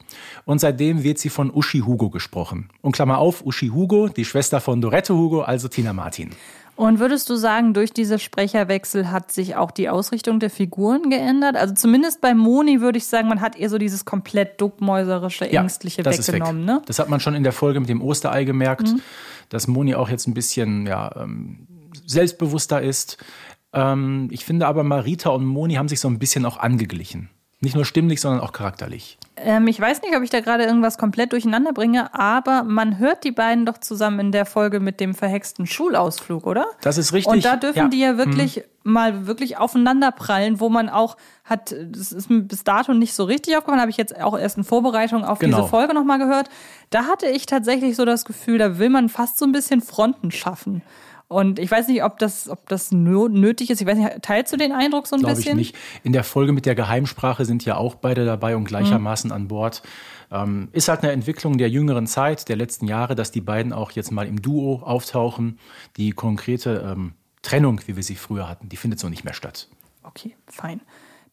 Und 0.46 0.60
seitdem 0.60 1.04
wird 1.04 1.18
sie 1.18 1.30
von 1.30 1.52
Uschi 1.52 1.80
Hugo 1.80 2.10
gesprochen. 2.10 2.70
Und 2.82 2.94
Klammer 2.94 3.18
auf, 3.18 3.46
Uschi 3.46 3.68
Hugo, 3.68 4.08
die 4.08 4.26
Schwester 4.26 4.62
von 4.62 4.80
Dorette 4.82 5.14
Hugo, 5.16 5.42
also 5.42 5.68
Tina 5.68 5.94
Martin. 5.94 6.30
Und 6.76 7.00
würdest 7.00 7.30
du 7.30 7.36
sagen, 7.36 7.74
durch 7.74 7.94
diese 7.94 8.20
Sprecherwechsel 8.20 9.10
hat 9.10 9.32
sich 9.32 9.56
auch 9.56 9.72
die 9.72 9.88
Ausrichtung 9.88 10.42
der 10.42 10.50
Figuren 10.50 11.10
geändert? 11.10 11.56
Also 11.56 11.74
zumindest 11.74 12.20
bei 12.20 12.36
Moni 12.36 12.82
würde 12.82 12.98
ich 12.98 13.08
sagen, 13.08 13.30
man 13.30 13.40
hat 13.40 13.56
ihr 13.56 13.70
so 13.70 13.78
dieses 13.78 14.04
komplett 14.04 14.60
duckmäuserische, 14.60 15.50
ängstliche 15.50 16.02
ist 16.02 16.28
weggenommen, 16.28 16.68
weg. 16.68 16.76
ne? 16.76 16.82
Das 16.86 17.00
hat 17.00 17.08
man 17.10 17.22
schon 17.22 17.34
in 17.34 17.44
der 17.44 17.54
Folge 17.54 17.80
mit 17.80 17.88
dem 17.88 18.02
Osterei 18.02 18.44
gemerkt, 18.44 18.94
dass 19.50 19.68
Moni 19.68 19.96
auch 19.96 20.10
jetzt 20.10 20.28
ein 20.28 20.34
bisschen 20.34 20.86
ja, 20.86 21.16
ähm, 21.16 21.68
selbstbewusster 22.06 22.82
ist. 22.82 23.18
Ähm, 23.72 24.28
ich 24.32 24.44
finde 24.44 24.68
aber, 24.68 24.84
Marita 24.84 25.30
und 25.30 25.46
Moni 25.46 25.76
haben 25.76 25.88
sich 25.88 26.02
so 26.02 26.10
ein 26.10 26.20
bisschen 26.20 26.46
auch 26.46 26.58
angeglichen. 26.58 27.30
Nicht 27.62 27.76
nur 27.76 27.86
stimmlich, 27.86 28.20
sondern 28.20 28.42
auch 28.42 28.52
charakterlich. 28.52 29.18
Ähm, 29.38 29.68
ich 29.68 29.80
weiß 29.80 30.02
nicht, 30.02 30.16
ob 30.16 30.24
ich 30.24 30.30
da 30.30 30.40
gerade 30.40 30.64
irgendwas 30.64 30.98
komplett 30.98 31.32
durcheinander 31.34 31.74
bringe, 31.74 32.14
aber 32.14 32.64
man 32.64 33.00
hört 33.00 33.24
die 33.24 33.32
beiden 33.32 33.66
doch 33.66 33.78
zusammen 33.80 34.20
in 34.20 34.32
der 34.32 34.46
Folge 34.46 34.80
mit 34.80 35.00
dem 35.00 35.14
verhexten 35.14 35.68
Schulausflug, 35.68 36.48
oder? 36.48 36.66
Das 36.82 36.98
ist 36.98 37.12
richtig. 37.14 37.34
Und 37.34 37.44
da 37.46 37.56
dürfen 37.58 37.78
Ja. 37.78 37.84
Mhm. 37.86 37.90
die 37.92 38.00
ja 38.00 38.18
wirklich 38.18 38.64
mal 38.84 39.26
wirklich 39.28 39.58
aufeinander 39.58 40.12
prallen, 40.12 40.60
wo 40.60 40.70
man 40.70 40.90
auch 40.90 41.18
hat, 41.44 41.76
das 41.92 42.12
ist 42.12 42.30
mir 42.30 42.42
bis 42.42 42.64
dato 42.64 42.94
nicht 42.94 43.14
so 43.16 43.24
richtig 43.24 43.58
aufgefallen, 43.58 43.82
habe 43.82 43.92
ich 43.92 43.98
jetzt 43.98 44.20
auch 44.22 44.38
erst 44.38 44.58
in 44.58 44.64
Vorbereitung 44.64 45.26
auf 45.26 45.40
Genau. 45.40 45.58
diese 45.58 45.70
Folge 45.70 45.94
nochmal 45.94 46.20
gehört. 46.20 46.50
Da 46.92 47.06
hatte 47.06 47.26
ich 47.28 47.46
tatsächlich 47.46 47.96
so 47.96 48.06
das 48.06 48.26
Gefühl, 48.26 48.58
da 48.60 48.78
will 48.78 48.90
man 48.90 49.10
fast 49.10 49.38
so 49.40 49.46
ein 49.46 49.52
bisschen 49.52 49.82
Fronten 49.82 50.32
schaffen. 50.32 50.82
Und 51.28 51.58
ich 51.58 51.72
weiß 51.72 51.88
nicht, 51.88 52.04
ob 52.04 52.20
das, 52.20 52.50
ob 52.50 52.70
das 52.70 52.92
nötig 52.92 53.72
ist. 53.72 53.82
Ich 53.82 53.88
weiß 53.88 53.98
nicht, 53.98 54.22
teilst 54.22 54.54
du 54.54 54.58
den 54.58 54.72
Eindruck 54.72 55.08
so 55.08 55.16
ein 55.16 55.22
Glaube 55.22 55.36
bisschen? 55.36 55.60
ich 55.60 55.74
nicht. 55.74 55.76
In 56.04 56.14
der 56.14 56.24
Folge 56.24 56.54
mit 56.54 56.66
der 56.68 56.76
Geheimsprache 56.76 57.46
sind 57.46 57.66
ja 57.66 57.78
auch 57.78 57.96
beide 57.96 58.26
dabei 58.26 58.56
und 58.56 58.66
gleichermaßen 58.66 59.30
mhm. 59.30 59.36
an 59.36 59.48
Bord. 59.48 59.82
Ähm, 60.32 60.70
ist 60.72 60.88
halt 60.88 61.02
eine 61.02 61.12
Entwicklung 61.12 61.58
der 61.58 61.70
jüngeren 61.70 62.06
Zeit, 62.06 62.48
der 62.48 62.56
letzten 62.56 62.88
Jahre, 62.88 63.16
dass 63.16 63.32
die 63.32 63.42
beiden 63.42 63.74
auch 63.74 63.92
jetzt 63.92 64.12
mal 64.12 64.28
im 64.28 64.42
Duo 64.42 64.82
auftauchen. 64.84 65.60
Die 65.98 66.12
konkrete 66.12 66.86
ähm, 66.92 67.14
Trennung, 67.42 67.82
wie 67.88 67.96
wir 67.96 68.04
sie 68.04 68.16
früher 68.16 68.48
hatten, 68.48 68.70
die 68.70 68.78
findet 68.78 69.00
so 69.00 69.10
nicht 69.10 69.24
mehr 69.24 69.34
statt. 69.34 69.68
Okay, 70.04 70.36
fein. 70.48 70.82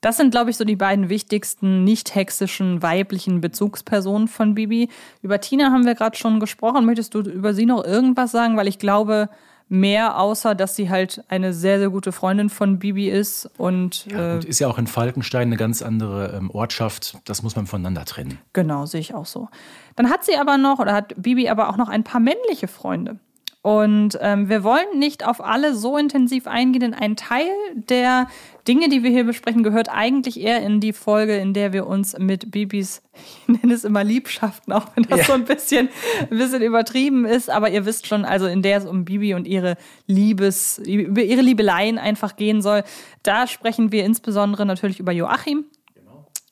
Das 0.01 0.17
sind, 0.17 0.33
glaube 0.33 0.51
ich, 0.51 0.57
so 0.57 0.65
die 0.65 0.75
beiden 0.75 1.09
wichtigsten 1.09 1.85
nicht-hexischen 1.85 2.83
weiblichen 2.83 3.41
Bezugspersonen 3.41 4.27
von 4.27 4.55
Bibi. 4.55 4.89
Über 5.23 5.41
Tina 5.41 5.71
haben 5.71 5.87
wir 5.87 5.95
gerade 5.95 6.17
schon 6.17 6.41
gesprochen. 6.41 6.85
Möchtest 6.87 7.15
du 7.15 7.21
über 7.21 7.55
sie 7.55 7.67
noch 7.67 7.85
irgendwas 7.85 8.33
sagen? 8.33 8.57
Weil 8.57 8.67
ich 8.67 8.81
glaube, 8.81 9.29
mehr, 9.73 10.21
außer 10.21 10.55
dass 10.55 10.77
sie 10.77 10.91
halt 10.91 11.25
eine 11.29 11.55
sehr, 11.55 11.79
sehr 11.79 11.89
gute 11.89 12.13
Freundin 12.13 12.51
von 12.51 12.79
Bibi 12.79 13.09
ist. 13.09 13.49
Und, 13.57 14.07
ja, 14.07 14.35
und 14.35 14.45
ist 14.45 14.59
ja 14.59 14.69
auch 14.69 14.77
in 14.77 14.87
Falkenstein 14.87 15.49
eine 15.49 15.57
ganz 15.57 15.81
andere 15.81 16.35
ähm, 16.37 16.51
Ortschaft. 16.51 17.17
Das 17.25 17.43
muss 17.43 17.57
man 17.57 17.67
voneinander 17.67 18.05
trennen. 18.05 18.39
Genau, 18.53 18.85
sehe 18.85 19.01
ich 19.01 19.15
auch 19.15 19.25
so. 19.25 19.49
Dann 19.97 20.11
hat 20.11 20.25
sie 20.25 20.37
aber 20.37 20.59
noch, 20.59 20.79
oder 20.79 20.93
hat 20.93 21.15
Bibi 21.17 21.49
aber 21.49 21.71
auch 21.71 21.79
noch 21.79 21.89
ein 21.89 22.05
paar 22.05 22.21
männliche 22.21 22.69
Freunde. 22.69 23.17
Und 23.63 24.19
ähm, 24.21 24.49
wir 24.49 24.65
wollen 24.65 24.99
nicht 24.99 25.25
auf 25.25 25.41
alle 25.41 25.77
so 25.77 25.97
intensiv 25.97 26.49
eingehen, 26.49 26.81
denn 26.81 26.95
ein 26.95 27.15
Teil 27.15 27.47
der 27.75 28.27
Dinge, 28.67 28.89
die 28.89 29.05
wir 29.05 29.11
hier 29.11 29.23
besprechen, 29.23 29.63
gehört 29.63 29.89
eigentlich 29.89 30.41
eher 30.41 30.61
in 30.63 30.81
die 30.81 30.93
Folge, 30.93 31.37
in 31.37 31.55
der 31.55 31.73
wir 31.73 31.87
uns 31.87 32.19
mit 32.19 32.51
Bibis, 32.51 33.03
ich 33.15 33.61
nenne 33.63 33.73
es 33.73 33.85
immer 33.85 34.03
Liebschaften, 34.03 34.73
auch 34.73 34.87
wenn 34.97 35.05
das 35.05 35.21
ja. 35.21 35.25
so 35.27 35.33
ein 35.35 35.45
bisschen, 35.45 35.91
ein 36.29 36.39
bisschen 36.39 36.61
übertrieben 36.61 37.25
ist, 37.25 37.51
aber 37.51 37.71
ihr 37.71 37.87
wisst 37.87 38.09
schon, 38.09 38.25
also 38.25 38.47
in 38.47 38.63
der 38.63 38.79
es 38.79 38.85
um 38.85 39.05
Bibi 39.05 39.35
und 39.35 39.47
ihre 39.47 39.77
Liebes, 40.09 40.79
über 40.79 41.23
ihre 41.23 41.43
Liebeleien 41.43 41.99
einfach 41.99 42.35
gehen 42.35 42.63
soll. 42.63 42.83
Da 43.23 43.47
sprechen 43.47 43.93
wir 43.93 44.05
insbesondere 44.05 44.67
natürlich 44.67 44.99
über 44.99 45.13
Joachim, 45.13 45.67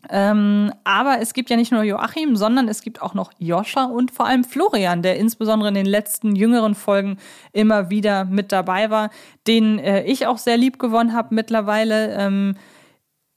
ähm, 0.09 0.73
aber 0.85 1.19
es 1.21 1.35
gibt 1.35 1.51
ja 1.51 1.57
nicht 1.57 1.73
nur 1.73 1.83
Joachim, 1.83 2.37
sondern 2.37 2.69
es 2.69 2.83
gibt 2.83 3.03
auch 3.03 3.15
noch 3.15 3.33
Joscha 3.39 3.85
und 3.85 4.11
vor 4.11 4.27
allem 4.27 4.45
Florian, 4.45 5.03
der 5.03 5.17
insbesondere 5.17 5.69
in 5.69 5.75
den 5.75 5.87
letzten 5.87 6.35
jüngeren 6.35 6.75
Folgen 6.75 7.19
immer 7.53 7.91
wieder 7.91 8.25
mit 8.25 8.53
dabei 8.53 8.91
war, 8.91 9.11
den 9.47 9.79
äh, 9.79 10.05
ich 10.05 10.27
auch 10.27 10.39
sehr 10.39 10.57
lieb 10.57 10.79
gewonnen 10.79 11.13
habe 11.13 11.35
mittlerweile. 11.35 12.15
Ähm, 12.17 12.57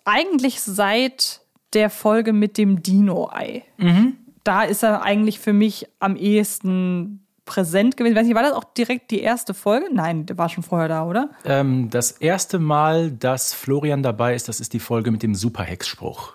eigentlich 0.05 0.62
seit 0.62 1.41
der 1.74 1.89
Folge 1.89 2.34
mit 2.34 2.58
dem 2.58 2.84
Dino-Ei. 2.84 3.63
Mhm. 3.77 4.17
Da 4.43 4.63
ist 4.63 4.84
er 4.84 5.03
eigentlich 5.03 5.39
für 5.39 5.53
mich 5.53 5.88
am 6.00 6.15
ehesten 6.15 7.25
präsent 7.46 7.98
gewesen. 7.98 8.15
Weiß 8.15 8.25
nicht, 8.25 8.36
war 8.36 8.43
das 8.43 8.53
auch 8.53 8.63
direkt 8.63 9.12
die 9.12 9.22
erste 9.22 9.53
Folge? 9.53 9.88
Nein, 9.91 10.25
der 10.25 10.38
war 10.38 10.50
schon 10.50 10.63
vorher 10.63 10.88
da, 10.88 11.05
oder? 11.05 11.29
Ähm, 11.46 11.89
das 11.89 12.12
erste 12.12 12.60
Mal, 12.60 13.12
dass 13.12 13.53
Florian 13.53 14.03
dabei 14.03 14.36
ist, 14.36 14.48
das 14.48 14.60
ist 14.60 14.74
die 14.74 14.79
Folge 14.79 15.12
mit 15.12 15.24
dem 15.24 15.36
Superhex-Spruch. 15.36 16.34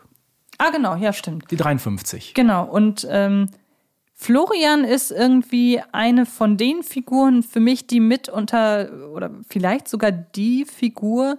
Ah, 0.58 0.70
genau, 0.70 0.96
ja, 0.96 1.12
stimmt. 1.12 1.50
Die 1.50 1.56
53. 1.56 2.34
Genau. 2.34 2.64
Und 2.64 3.06
ähm, 3.08 3.46
Florian 4.14 4.82
ist 4.82 5.12
irgendwie 5.12 5.80
eine 5.92 6.26
von 6.26 6.56
den 6.56 6.82
Figuren 6.82 7.44
für 7.44 7.60
mich, 7.60 7.86
die 7.86 8.00
mit 8.00 8.28
unter, 8.28 8.90
oder 9.14 9.30
vielleicht 9.48 9.86
sogar 9.86 10.10
die 10.10 10.64
Figur, 10.64 11.38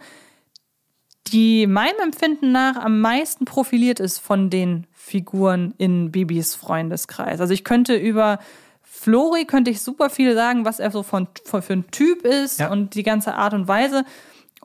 die 1.27 1.67
meinem 1.67 1.99
Empfinden 2.01 2.53
nach 2.53 2.77
am 2.77 3.01
meisten 3.01 3.43
profiliert 3.43 3.99
ist 3.99 4.19
von 4.19 4.49
den 4.49 4.87
Figuren 4.93 5.73
in 5.77 6.11
Bibis 6.11 6.55
Freundeskreis. 6.55 7.41
Also 7.41 7.53
ich 7.53 7.65
könnte 7.65 7.95
über 7.95 8.39
Flori 8.81 9.45
könnte 9.45 9.71
ich 9.71 9.81
super 9.81 10.09
viel 10.09 10.33
sagen, 10.33 10.65
was 10.65 10.79
er 10.79 10.91
so 10.91 11.03
von, 11.03 11.27
von 11.45 11.61
für 11.61 11.73
ein 11.73 11.91
Typ 11.91 12.25
ist 12.25 12.59
ja. 12.59 12.71
und 12.71 12.95
die 12.95 13.03
ganze 13.03 13.35
Art 13.35 13.53
und 13.53 13.67
Weise. 13.67 14.03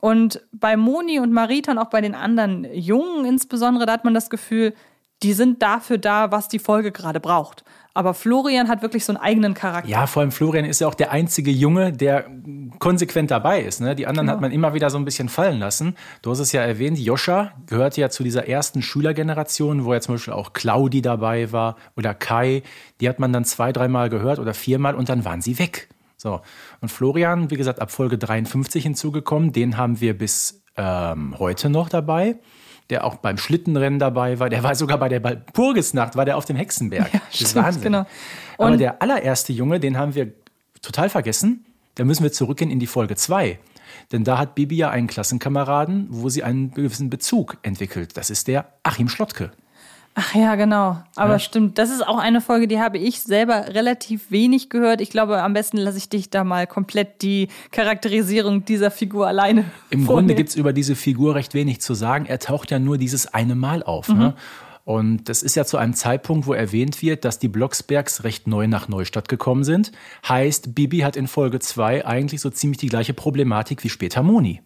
Und 0.01 0.41
bei 0.51 0.77
Moni 0.77 1.19
und 1.19 1.31
Marita 1.31 1.71
und 1.71 1.77
auch 1.77 1.89
bei 1.89 2.01
den 2.01 2.15
anderen 2.15 2.67
Jungen 2.73 3.25
insbesondere, 3.25 3.85
da 3.85 3.93
hat 3.93 4.05
man 4.05 4.13
das 4.13 4.29
Gefühl, 4.29 4.73
die 5.23 5.33
sind 5.33 5.61
dafür 5.61 5.97
da, 5.97 6.31
was 6.31 6.47
die 6.47 6.59
Folge 6.59 6.91
gerade 6.91 7.19
braucht. 7.19 7.63
Aber 7.93 8.13
Florian 8.13 8.67
hat 8.67 8.81
wirklich 8.81 9.05
so 9.05 9.13
einen 9.13 9.21
eigenen 9.21 9.53
Charakter. 9.53 9.89
Ja, 9.89 10.05
vor 10.05 10.21
allem 10.21 10.33
Florian 10.33 10.65
ist 10.65 10.81
ja 10.81 10.87
auch 10.87 10.95
der 10.95 11.11
einzige 11.11 11.49
Junge, 11.49 11.93
der 11.93 12.25
konsequent 12.77 13.31
dabei 13.31 13.61
ist. 13.61 13.79
Ne? 13.79 13.95
Die 13.95 14.05
anderen 14.05 14.27
genau. 14.27 14.33
hat 14.35 14.41
man 14.41 14.51
immer 14.51 14.73
wieder 14.73 14.89
so 14.89 14.97
ein 14.97 15.05
bisschen 15.05 15.29
fallen 15.29 15.59
lassen. 15.59 15.95
Du 16.21 16.29
hast 16.29 16.39
es 16.39 16.51
ja 16.51 16.61
erwähnt, 16.61 16.99
Joscha 16.99 17.53
gehört 17.67 17.95
ja 17.95 18.09
zu 18.09 18.23
dieser 18.23 18.49
ersten 18.49 18.81
Schülergeneration, 18.81 19.85
wo 19.85 19.93
ja 19.93 20.01
zum 20.01 20.15
Beispiel 20.15 20.33
auch 20.33 20.51
Claudi 20.51 21.01
dabei 21.01 21.53
war 21.53 21.77
oder 21.95 22.13
Kai. 22.13 22.63
Die 22.99 23.07
hat 23.07 23.19
man 23.19 23.31
dann 23.31 23.45
zwei, 23.45 23.71
dreimal 23.71 24.09
gehört 24.09 24.39
oder 24.39 24.53
viermal 24.53 24.95
und 24.95 25.07
dann 25.07 25.23
waren 25.23 25.41
sie 25.41 25.57
weg. 25.57 25.87
So. 26.25 26.41
Und 26.81 26.89
Florian, 26.89 27.51
wie 27.51 27.55
gesagt, 27.55 27.79
ab 27.79 27.91
Folge 27.91 28.17
53 28.17 28.81
hinzugekommen, 28.81 29.51
den 29.51 29.77
haben 29.77 30.01
wir 30.01 30.17
bis 30.17 30.63
ähm, 30.75 31.37
heute 31.37 31.69
noch 31.69 31.87
dabei. 31.87 32.37
Der 32.89 33.03
auch 33.03 33.17
beim 33.17 33.37
Schlittenrennen 33.37 33.99
dabei 33.99 34.39
war, 34.39 34.49
der 34.49 34.63
war 34.63 34.73
sogar 34.73 34.97
bei 34.97 35.07
der 35.07 35.19
Burgesnacht, 35.19 36.15
war 36.15 36.25
der 36.25 36.35
auf 36.35 36.45
dem 36.45 36.55
Hexenberg. 36.55 37.09
Ja, 37.13 37.21
das 37.31 37.41
ist 37.41 37.55
Wahnsinn. 37.55 37.83
Genau. 37.83 38.05
Und 38.57 38.67
Aber 38.67 38.77
der 38.77 39.03
allererste 39.03 39.53
Junge, 39.53 39.79
den 39.79 39.97
haben 39.97 40.15
wir 40.15 40.33
total 40.81 41.09
vergessen. 41.09 41.63
Da 41.93 42.03
müssen 42.03 42.23
wir 42.23 42.31
zurückgehen 42.31 42.71
in 42.71 42.79
die 42.79 42.87
Folge 42.87 43.15
2. 43.15 43.59
Denn 44.11 44.23
da 44.23 44.39
hat 44.39 44.55
Bibi 44.55 44.77
ja 44.77 44.89
einen 44.89 45.05
Klassenkameraden, 45.05 46.07
wo 46.09 46.29
sie 46.29 46.43
einen 46.43 46.71
gewissen 46.71 47.11
Bezug 47.11 47.57
entwickelt. 47.61 48.17
Das 48.17 48.31
ist 48.31 48.47
der 48.47 48.73
Achim 48.81 49.09
Schlottke. 49.09 49.51
Ach 50.17 50.33
ja, 50.33 50.55
genau. 50.55 50.97
Aber 51.15 51.33
ja. 51.33 51.39
stimmt, 51.39 51.77
das 51.77 51.89
ist 51.91 52.07
auch 52.07 52.17
eine 52.17 52.39
Folge, 52.39 52.69
die 52.69 52.79
habe 52.79 52.97
ich 52.97 53.19
selber 53.19 53.73
relativ 53.73 54.31
wenig 54.31 54.69
gehört. 54.69 55.01
Ich 55.01 55.09
glaube, 55.09 55.41
am 55.43 55.51
besten 55.51 55.75
lasse 55.75 55.97
ich 55.97 56.07
dich 56.07 56.29
da 56.29 56.45
mal 56.45 56.67
komplett 56.67 57.21
die 57.21 57.49
Charakterisierung 57.71 58.63
dieser 58.63 58.91
Figur 58.91 59.27
alleine. 59.27 59.65
Im 59.89 60.05
Grunde 60.05 60.33
gibt 60.33 60.49
es 60.49 60.55
über 60.55 60.71
diese 60.71 60.95
Figur 60.95 61.35
recht 61.35 61.53
wenig 61.53 61.81
zu 61.81 61.93
sagen. 61.93 62.27
Er 62.27 62.39
taucht 62.39 62.71
ja 62.71 62.79
nur 62.79 62.97
dieses 62.97 63.33
eine 63.33 63.55
Mal 63.55 63.83
auf. 63.83 64.07
Mhm. 64.07 64.17
Ne? 64.17 64.33
Und 64.85 65.27
das 65.27 65.43
ist 65.43 65.55
ja 65.55 65.65
zu 65.65 65.77
einem 65.77 65.93
Zeitpunkt, 65.93 66.47
wo 66.47 66.53
erwähnt 66.53 67.01
wird, 67.01 67.25
dass 67.25 67.37
die 67.37 67.49
Blocksbergs 67.49 68.23
recht 68.23 68.47
neu 68.47 68.67
nach 68.67 68.87
Neustadt 68.87 69.27
gekommen 69.27 69.65
sind. 69.65 69.91
Heißt, 70.25 70.73
Bibi 70.75 70.99
hat 70.99 71.17
in 71.17 71.27
Folge 71.27 71.59
2 71.59 72.05
eigentlich 72.05 72.39
so 72.39 72.49
ziemlich 72.49 72.77
die 72.77 72.87
gleiche 72.87 73.13
Problematik 73.13 73.83
wie 73.83 73.89
später 73.89 74.23
Moni. 74.23 74.61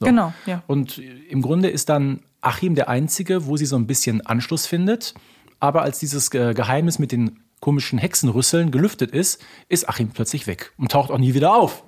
So. 0.00 0.06
Genau, 0.06 0.32
ja. 0.46 0.62
Und 0.66 0.98
im 0.98 1.42
Grunde 1.42 1.68
ist 1.68 1.88
dann 1.88 2.20
Achim 2.40 2.74
der 2.74 2.88
Einzige, 2.88 3.46
wo 3.46 3.56
sie 3.56 3.66
so 3.66 3.76
ein 3.76 3.86
bisschen 3.86 4.24
Anschluss 4.24 4.66
findet. 4.66 5.14
Aber 5.60 5.82
als 5.82 5.98
dieses 5.98 6.30
Geheimnis 6.30 6.98
mit 6.98 7.12
den 7.12 7.40
komischen 7.60 7.98
Hexenrüsseln 7.98 8.70
gelüftet 8.70 9.10
ist, 9.10 9.42
ist 9.68 9.88
Achim 9.88 10.10
plötzlich 10.10 10.46
weg 10.46 10.72
und 10.78 10.92
taucht 10.92 11.10
auch 11.10 11.18
nie 11.18 11.34
wieder 11.34 11.54
auf. 11.54 11.82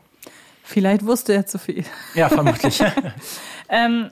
Vielleicht 0.63 1.05
wusste 1.05 1.33
er 1.33 1.47
zu 1.47 1.59
viel. 1.59 1.85
Ja, 2.15 2.29
vermutlich. 2.29 2.83
ähm, 3.69 4.11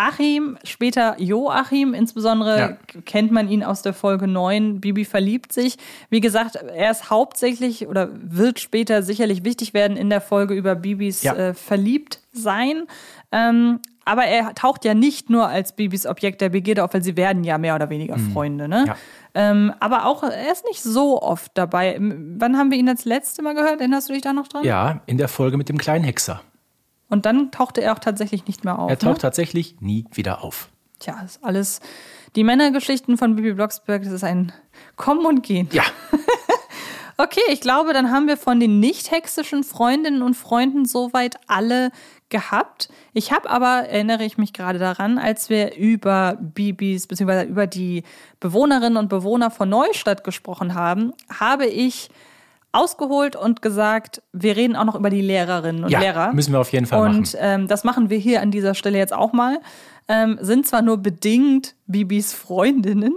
Achim, 0.00 0.56
später 0.62 1.20
Joachim, 1.20 1.92
insbesondere 1.92 2.58
ja. 2.58 2.76
kennt 3.04 3.32
man 3.32 3.48
ihn 3.48 3.64
aus 3.64 3.82
der 3.82 3.92
Folge 3.92 4.28
9, 4.28 4.80
Bibi 4.80 5.04
verliebt 5.04 5.52
sich. 5.52 5.76
Wie 6.08 6.20
gesagt, 6.20 6.54
er 6.54 6.92
ist 6.92 7.10
hauptsächlich 7.10 7.88
oder 7.88 8.08
wird 8.12 8.60
später 8.60 9.02
sicherlich 9.02 9.42
wichtig 9.42 9.74
werden 9.74 9.96
in 9.96 10.08
der 10.08 10.20
Folge 10.20 10.54
über 10.54 10.76
Bibis 10.76 11.24
ja. 11.24 11.34
äh, 11.34 11.52
Verliebtsein. 11.52 12.84
Ähm, 13.32 13.80
aber 14.04 14.24
er 14.24 14.54
taucht 14.54 14.86
ja 14.86 14.94
nicht 14.94 15.28
nur 15.28 15.48
als 15.48 15.76
Bibis 15.76 16.06
Objekt 16.06 16.40
der 16.40 16.48
Begierde 16.48 16.82
auf, 16.82 16.94
weil 16.94 17.02
sie 17.02 17.16
werden 17.18 17.44
ja 17.44 17.58
mehr 17.58 17.74
oder 17.74 17.90
weniger 17.90 18.16
mhm. 18.16 18.32
Freunde. 18.32 18.66
Ne? 18.66 18.84
Ja. 18.86 18.96
Ähm, 19.34 19.74
aber 19.80 20.06
auch, 20.06 20.22
er 20.22 20.50
ist 20.50 20.64
nicht 20.64 20.82
so 20.82 21.20
oft 21.20 21.52
dabei. 21.54 21.98
Wann 22.00 22.56
haben 22.56 22.70
wir 22.70 22.78
ihn 22.78 22.86
das 22.86 23.04
letzte 23.04 23.42
Mal 23.42 23.54
gehört? 23.54 23.80
Erinnerst 23.80 24.08
du 24.08 24.14
dich 24.14 24.22
da 24.22 24.32
noch 24.32 24.48
dran? 24.48 24.64
Ja, 24.64 25.02
in 25.04 25.18
der 25.18 25.28
Folge 25.28 25.58
mit 25.58 25.68
dem 25.68 25.76
kleinen 25.76 26.04
Hexer. 26.04 26.40
Und 27.10 27.26
dann 27.26 27.50
tauchte 27.50 27.82
er 27.82 27.92
auch 27.92 27.98
tatsächlich 27.98 28.46
nicht 28.46 28.64
mehr 28.64 28.78
auf. 28.78 28.90
Er 28.90 28.98
taucht 28.98 29.16
ne? 29.16 29.18
tatsächlich 29.18 29.80
nie 29.80 30.06
wieder 30.12 30.42
auf. 30.42 30.70
Tja, 31.00 31.18
das 31.20 31.36
ist 31.36 31.44
alles. 31.44 31.80
Die 32.34 32.44
Männergeschichten 32.44 33.16
von 33.16 33.36
Bibi 33.36 33.54
Blocksberg, 33.54 34.02
das 34.02 34.12
ist 34.12 34.24
ein 34.24 34.52
Kommen 34.96 35.24
und 35.26 35.42
Gehen. 35.42 35.68
Ja. 35.72 35.84
okay, 37.16 37.40
ich 37.48 37.60
glaube, 37.60 37.92
dann 37.92 38.10
haben 38.10 38.26
wir 38.26 38.36
von 38.36 38.60
den 38.60 38.80
nicht 38.80 39.10
hexischen 39.10 39.64
Freundinnen 39.64 40.22
und 40.22 40.34
Freunden 40.34 40.84
soweit 40.84 41.36
alle 41.46 41.90
gehabt. 42.30 42.88
Ich 43.12 43.32
habe 43.32 43.48
aber, 43.48 43.88
erinnere 43.88 44.24
ich 44.24 44.38
mich 44.38 44.52
gerade 44.52 44.78
daran, 44.78 45.18
als 45.18 45.48
wir 45.50 45.76
über 45.76 46.36
Bibis 46.40 47.06
bzw. 47.06 47.44
über 47.44 47.66
die 47.66 48.02
Bewohnerinnen 48.40 48.96
und 48.96 49.08
Bewohner 49.08 49.50
von 49.50 49.68
Neustadt 49.68 50.24
gesprochen 50.24 50.74
haben, 50.74 51.12
habe 51.30 51.66
ich 51.66 52.10
ausgeholt 52.72 53.34
und 53.34 53.62
gesagt, 53.62 54.22
wir 54.32 54.56
reden 54.56 54.76
auch 54.76 54.84
noch 54.84 54.94
über 54.94 55.10
die 55.10 55.22
Lehrerinnen 55.22 55.84
und 55.84 55.90
ja, 55.90 56.00
Lehrer. 56.00 56.32
Müssen 56.32 56.52
wir 56.52 56.60
auf 56.60 56.72
jeden 56.72 56.86
Fall 56.86 57.00
und, 57.00 57.06
machen. 57.06 57.18
Und 57.18 57.36
ähm, 57.38 57.66
das 57.68 57.84
machen 57.84 58.10
wir 58.10 58.18
hier 58.18 58.42
an 58.42 58.50
dieser 58.50 58.74
Stelle 58.74 58.98
jetzt 58.98 59.12
auch 59.12 59.32
mal. 59.32 59.60
Ähm, 60.06 60.38
sind 60.40 60.66
zwar 60.66 60.82
nur 60.82 60.98
bedingt 60.98 61.74
Bibis 61.86 62.34
Freundinnen, 62.34 63.14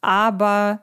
aber 0.00 0.80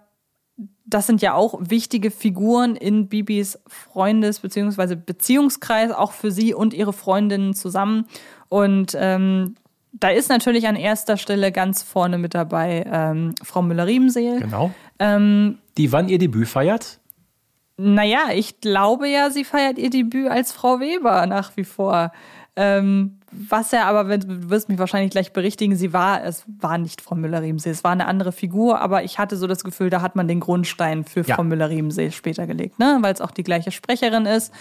das 0.89 1.08
sind 1.08 1.22
ja 1.22 1.34
auch 1.34 1.60
wichtige 1.62 2.12
Figuren 2.12 2.75
in 2.75 3.08
Bibis 3.08 3.60
Freundes- 3.67 4.39
bzw. 4.39 4.96
Beziehungskreis, 4.96 5.91
auch 5.91 6.12
für 6.12 6.31
sie 6.31 6.53
und 6.53 6.74
ihre 6.74 6.93
Freundinnen 6.93 7.53
zusammen. 7.53 8.05
Und 8.50 8.96
ähm, 9.00 9.55
da 9.91 10.10
ist 10.10 10.29
natürlich 10.29 10.67
an 10.67 10.75
erster 10.75 11.17
Stelle 11.17 11.51
ganz 11.51 11.84
vorne 11.84 12.17
mit 12.17 12.34
dabei 12.34 12.86
ähm, 12.91 13.36
Frau 13.43 13.62
Müller-Riemseel. 13.62 14.39
Genau. 14.39 14.72
Ähm, 15.00 15.60
die 15.77 15.91
wann 15.91 16.10
ihr 16.10 16.17
Debüt 16.17 16.48
feiert? 16.48 17.00
Naja, 17.77 18.31
ich 18.34 18.60
glaube 18.60 19.08
ja, 19.08 19.29
sie 19.29 19.46
feiert 19.46 19.77
ihr 19.77 19.89
Debüt 19.89 20.29
als 20.29 20.51
Frau 20.51 20.79
Weber 20.79 21.25
nach 21.27 21.55
wie 21.55 21.63
vor. 21.63 22.12
Ähm, 22.59 23.19
was 23.31 23.71
ja 23.71 23.87
aber, 23.87 24.17
du 24.17 24.49
wirst 24.49 24.67
mich 24.67 24.79
wahrscheinlich 24.79 25.11
gleich 25.11 25.31
berichtigen, 25.31 25.77
sie 25.77 25.93
war, 25.93 26.25
es 26.25 26.43
war 26.59 26.77
nicht 26.77 26.99
Frau 26.99 27.15
Müller-Riemsee, 27.15 27.69
es 27.69 27.85
war 27.85 27.93
eine 27.93 28.05
andere 28.05 28.33
Figur, 28.33 28.81
aber 28.81 29.05
ich 29.05 29.17
hatte 29.17 29.37
so 29.37 29.47
das 29.47 29.63
Gefühl, 29.63 29.89
da 29.89 30.01
hat 30.01 30.17
man 30.17 30.27
den 30.27 30.41
Grundstein 30.41 31.05
für 31.05 31.21
ja. 31.21 31.35
Frau 31.35 31.43
Müller-Riemsee 31.45 32.11
später 32.11 32.47
gelegt, 32.47 32.77
ne? 32.77 32.97
weil 32.99 33.13
es 33.13 33.21
auch 33.21 33.31
die 33.31 33.43
gleiche 33.43 33.71
Sprecherin 33.71 34.25
ist. 34.25 34.53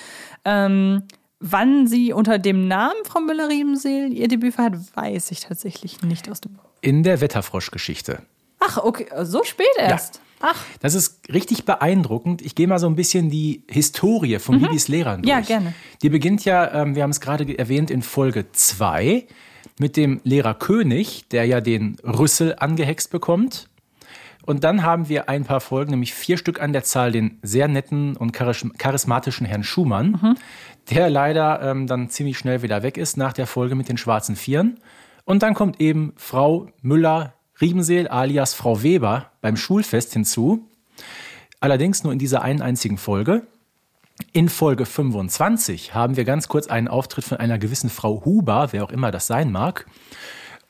Ähm, 0.44 1.02
wann 1.40 1.88
sie 1.88 2.12
unter 2.12 2.38
dem 2.38 2.68
Namen 2.68 3.04
Frau 3.04 3.18
Müller-Riemsee 3.18 4.06
ihr 4.06 4.28
Debüt 4.28 4.54
feiert, 4.54 4.76
weiß 4.94 5.32
ich 5.32 5.40
tatsächlich 5.40 6.02
nicht 6.02 6.30
aus 6.30 6.40
dem. 6.40 6.56
In 6.80 7.02
der 7.02 7.20
Wetterfrosch-Geschichte. 7.20 8.22
Ach, 8.60 8.76
okay, 8.76 9.08
so 9.24 9.42
spät 9.42 9.66
erst. 9.76 10.16
Ja. 10.16 10.20
Ach. 10.40 10.64
Das 10.80 10.94
ist 10.94 11.32
richtig 11.32 11.64
beeindruckend. 11.64 12.42
Ich 12.42 12.54
gehe 12.54 12.68
mal 12.68 12.78
so 12.78 12.86
ein 12.86 12.96
bisschen 12.96 13.30
die 13.30 13.64
Historie 13.68 14.38
von 14.38 14.56
mhm. 14.56 14.62
Bibis 14.62 14.88
Lehrern 14.88 15.22
durch. 15.22 15.30
Ja, 15.30 15.40
gerne. 15.40 15.74
Die 16.02 16.08
beginnt 16.08 16.44
ja, 16.44 16.82
ähm, 16.82 16.94
wir 16.94 17.02
haben 17.02 17.10
es 17.10 17.20
gerade 17.20 17.58
erwähnt, 17.58 17.90
in 17.90 18.02
Folge 18.02 18.50
2 18.52 19.26
mit 19.78 19.96
dem 19.96 20.20
Lehrer 20.24 20.54
König, 20.54 21.28
der 21.28 21.44
ja 21.44 21.60
den 21.60 21.96
Rüssel 22.04 22.56
angehext 22.58 23.10
bekommt. 23.10 23.68
Und 24.44 24.64
dann 24.64 24.82
haben 24.82 25.08
wir 25.08 25.28
ein 25.28 25.44
paar 25.44 25.60
Folgen, 25.60 25.90
nämlich 25.90 26.14
vier 26.14 26.38
Stück 26.38 26.60
an 26.60 26.72
der 26.72 26.82
Zahl, 26.82 27.12
den 27.12 27.38
sehr 27.42 27.68
netten 27.68 28.16
und 28.16 28.32
charismatischen 28.32 29.46
Herrn 29.46 29.62
Schumann, 29.62 30.18
mhm. 30.22 30.34
der 30.90 31.10
leider 31.10 31.60
ähm, 31.62 31.86
dann 31.86 32.08
ziemlich 32.08 32.38
schnell 32.38 32.62
wieder 32.62 32.82
weg 32.82 32.96
ist 32.96 33.16
nach 33.16 33.34
der 33.34 33.46
Folge 33.46 33.74
mit 33.74 33.88
den 33.88 33.98
schwarzen 33.98 34.36
Vieren. 34.36 34.80
Und 35.26 35.42
dann 35.42 35.52
kommt 35.52 35.80
eben 35.82 36.14
Frau 36.16 36.68
Müller 36.80 37.34
Riebenseel 37.60 38.08
alias 38.08 38.54
Frau 38.54 38.82
Weber 38.82 39.30
beim 39.40 39.56
Schulfest 39.56 40.12
hinzu. 40.12 40.68
Allerdings 41.60 42.04
nur 42.04 42.12
in 42.12 42.18
dieser 42.18 42.42
einen 42.42 42.62
einzigen 42.62 42.98
Folge. 42.98 43.46
In 44.32 44.48
Folge 44.48 44.86
25 44.86 45.94
haben 45.94 46.16
wir 46.16 46.24
ganz 46.24 46.48
kurz 46.48 46.68
einen 46.68 46.88
Auftritt 46.88 47.24
von 47.24 47.38
einer 47.38 47.58
gewissen 47.58 47.90
Frau 47.90 48.24
Huber, 48.24 48.68
wer 48.72 48.84
auch 48.84 48.90
immer 48.90 49.10
das 49.10 49.26
sein 49.26 49.50
mag. 49.50 49.86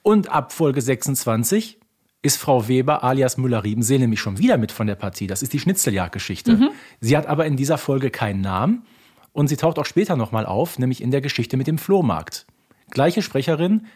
Und 0.03 0.31
ab 0.31 0.53
Folge 0.53 0.81
26 0.81 1.79
ist 2.23 2.37
Frau 2.37 2.69
Weber 2.69 3.05
alias 3.05 3.37
Müller-Riebensee 3.37 3.99
nämlich 3.99 4.21
schon 4.21 4.39
wieder 4.39 4.59
mit 4.59 4.73
von 4.73 4.87
der 4.87 4.97
Partie. 4.97 5.27
Das 5.27 5.43
ist 5.43 5.53
die 5.53 5.61
Schnitzeljagdgeschichte. 5.61 6.57
Mhm. 6.57 6.71
Sie 7.01 7.17
hat 7.17 7.27
aber 7.27 7.47
in 7.47 7.57
dieser 7.57 7.79
Folge 7.79 8.11
keinen 8.11 8.41
Namen 8.41 8.85
und 9.33 9.49
sie 9.49 9.57
taucht 9.57 9.79
auch 9.79 9.85
später 9.85 10.17
nochmal 10.17 10.47
auf, 10.47 10.79
nämlich 10.79 11.03
in 11.03 11.11
der 11.11 11.21
Geschichte 11.21 11.57
mit 11.57 11.67
dem 11.67 11.79
Flohmarkt. 11.79 12.47
Gleiche 12.91 13.23
Sprecherin, 13.23 13.87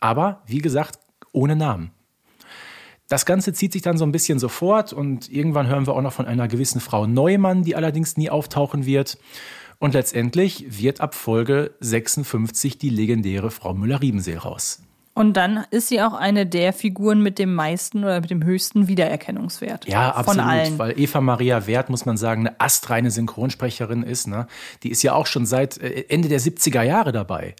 aber 0.00 0.42
wie 0.46 0.58
gesagt, 0.58 0.98
ohne 1.32 1.56
Namen. 1.56 1.92
Das 3.08 3.24
Ganze 3.24 3.52
zieht 3.52 3.72
sich 3.72 3.82
dann 3.82 3.98
so 3.98 4.04
ein 4.04 4.12
bisschen 4.12 4.38
so 4.38 4.48
fort 4.48 4.92
und 4.92 5.30
irgendwann 5.30 5.68
hören 5.68 5.86
wir 5.86 5.94
auch 5.94 6.02
noch 6.02 6.12
von 6.12 6.26
einer 6.26 6.48
gewissen 6.48 6.80
Frau 6.80 7.06
Neumann, 7.06 7.62
die 7.62 7.76
allerdings 7.76 8.16
nie 8.16 8.30
auftauchen 8.30 8.84
wird. 8.84 9.18
Und 9.78 9.94
letztendlich 9.94 10.80
wird 10.80 11.00
ab 11.00 11.14
Folge 11.14 11.72
56 11.80 12.78
die 12.78 12.88
legendäre 12.88 13.50
Frau 13.50 13.74
Müller-Riebensee 13.74 14.36
raus. 14.36 14.80
Und 15.16 15.38
dann 15.38 15.64
ist 15.70 15.88
sie 15.88 16.02
auch 16.02 16.12
eine 16.12 16.44
der 16.44 16.74
Figuren 16.74 17.22
mit 17.22 17.38
dem 17.38 17.54
meisten 17.54 18.04
oder 18.04 18.20
mit 18.20 18.30
dem 18.30 18.44
höchsten 18.44 18.86
Wiedererkennungswert. 18.86 19.88
Ja, 19.88 20.10
absolut. 20.10 20.42
Von 20.42 20.50
allen. 20.50 20.78
Weil 20.78 20.98
Eva 21.00 21.22
Maria 21.22 21.66
Wert, 21.66 21.88
muss 21.88 22.04
man 22.04 22.18
sagen, 22.18 22.46
eine 22.46 22.60
astreine 22.60 23.10
Synchronsprecherin 23.10 24.02
ist. 24.02 24.26
Ne? 24.26 24.46
Die 24.82 24.90
ist 24.90 25.02
ja 25.02 25.14
auch 25.14 25.26
schon 25.26 25.46
seit 25.46 25.78
äh, 25.78 26.04
Ende 26.10 26.28
der 26.28 26.38
70er 26.38 26.82
Jahre 26.82 27.12
dabei. 27.12 27.54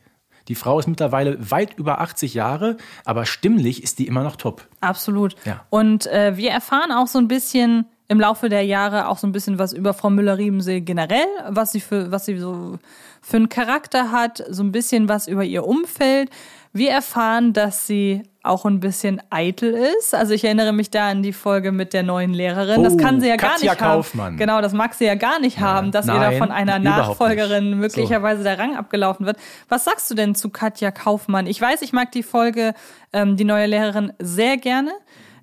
Die 0.49 0.55
Frau 0.55 0.79
ist 0.79 0.87
mittlerweile 0.87 1.51
weit 1.51 1.79
über 1.79 2.01
80 2.01 2.35
Jahre, 2.35 2.77
aber 3.05 3.27
stimmlich 3.27 3.83
ist 3.83 3.99
die 3.99 4.07
immer 4.07 4.23
noch 4.23 4.37
top. 4.37 4.67
Absolut. 4.81 5.37
Ja. 5.45 5.65
Und 5.71 6.07
äh, 6.07 6.37
wir 6.37 6.51
erfahren 6.51 6.93
auch 6.93 7.07
so 7.07 7.19
ein 7.19 7.29
bisschen 7.29 7.87
im 8.09 8.21
Laufe 8.21 8.49
der 8.49 8.63
Jahre 8.63 9.09
auch 9.09 9.19
so 9.19 9.27
ein 9.27 9.33
bisschen 9.33 9.59
was 9.59 9.73
über 9.73 9.93
Frau 9.93 10.11
Müller-Riebensee 10.11 10.81
generell, 10.81 11.27
was 11.49 11.73
sie 11.73 11.81
für, 11.81 12.13
was 12.13 12.27
sie 12.27 12.39
so 12.39 12.79
für 13.21 13.37
einen 13.37 13.49
Charakter 13.49 14.13
hat, 14.13 14.45
so 14.49 14.63
ein 14.63 14.71
bisschen 14.71 15.09
was 15.09 15.27
über 15.27 15.45
ihr 15.45 15.67
Umfeld. 15.67 16.31
Wir 16.73 16.91
erfahren, 16.91 17.53
dass 17.53 17.87
sie 17.87 18.23
auch 18.47 18.65
ein 18.65 18.81
bisschen 18.81 19.21
eitel 19.31 19.75
ist. 19.99 20.15
Also 20.15 20.35
ich 20.35 20.45
erinnere 20.45 20.73
mich 20.73 20.91
da 20.91 21.09
an 21.09 21.23
die 21.23 21.33
Folge 21.33 21.73
mit 21.73 21.93
der 21.93 22.03
neuen 22.03 22.33
Lehrerin. 22.33 22.81
Oh, 22.81 22.85
das 22.85 22.97
kann 22.97 23.21
sie 23.21 23.29
ja 23.29 23.37
gar 23.37 23.53
Katja 23.53 23.73
nicht 23.73 23.81
Kaufmann. 23.81 24.27
haben. 24.27 24.37
Genau, 24.37 24.61
das 24.61 24.73
mag 24.73 24.95
sie 24.95 25.05
ja 25.05 25.15
gar 25.15 25.41
nicht 25.41 25.61
haben, 25.61 25.93
dass 25.93 26.07
Nein, 26.07 26.17
ihr 26.17 26.31
da 26.31 26.33
von 26.33 26.51
einer 26.51 26.79
Nachfolgerin 26.79 27.79
möglicherweise 27.79 28.39
so. 28.39 28.45
der 28.45 28.59
Rang 28.59 28.77
abgelaufen 28.77 29.27
wird. 29.27 29.37
Was 29.69 29.85
sagst 29.85 30.11
du 30.11 30.15
denn 30.15 30.35
zu 30.35 30.51
Katja 30.51 30.91
Kaufmann? 30.91 31.47
Ich 31.47 31.61
weiß, 31.61 31.83
ich 31.83 31.93
mag 31.93 32.13
die 32.13 32.23
Folge 32.23 32.75
ähm, 33.13 33.37
Die 33.37 33.45
neue 33.45 33.67
Lehrerin 33.67 34.13
sehr 34.19 34.57
gerne. 34.57 34.93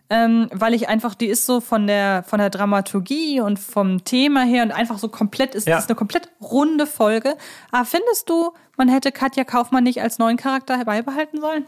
Ähm, 0.10 0.50
weil 0.52 0.74
ich 0.74 0.90
einfach, 0.90 1.16
die 1.16 1.28
ist 1.28 1.46
so 1.46 1.60
von 1.60 1.88
der, 1.88 2.24
von 2.24 2.38
der 2.38 2.50
Dramaturgie 2.50 3.40
und 3.40 3.58
vom 3.58 4.04
Thema 4.04 4.44
her 4.44 4.62
und 4.62 4.72
einfach 4.72 5.00
so 5.00 5.08
komplett, 5.08 5.56
ist, 5.56 5.66
ja. 5.68 5.78
ist 5.78 5.90
eine 5.90 5.96
komplett 5.96 6.30
runde 6.42 6.86
Folge. 6.86 7.36
Aber 7.72 7.86
findest 7.86 8.30
du, 8.30 8.52
man 8.78 8.90
hätte 8.90 9.12
Katja 9.12 9.44
Kaufmann 9.44 9.84
nicht 9.84 10.02
als 10.02 10.20
neuen 10.20 10.38
Charakter 10.38 10.84
beibehalten 10.86 11.40
sollen? 11.40 11.66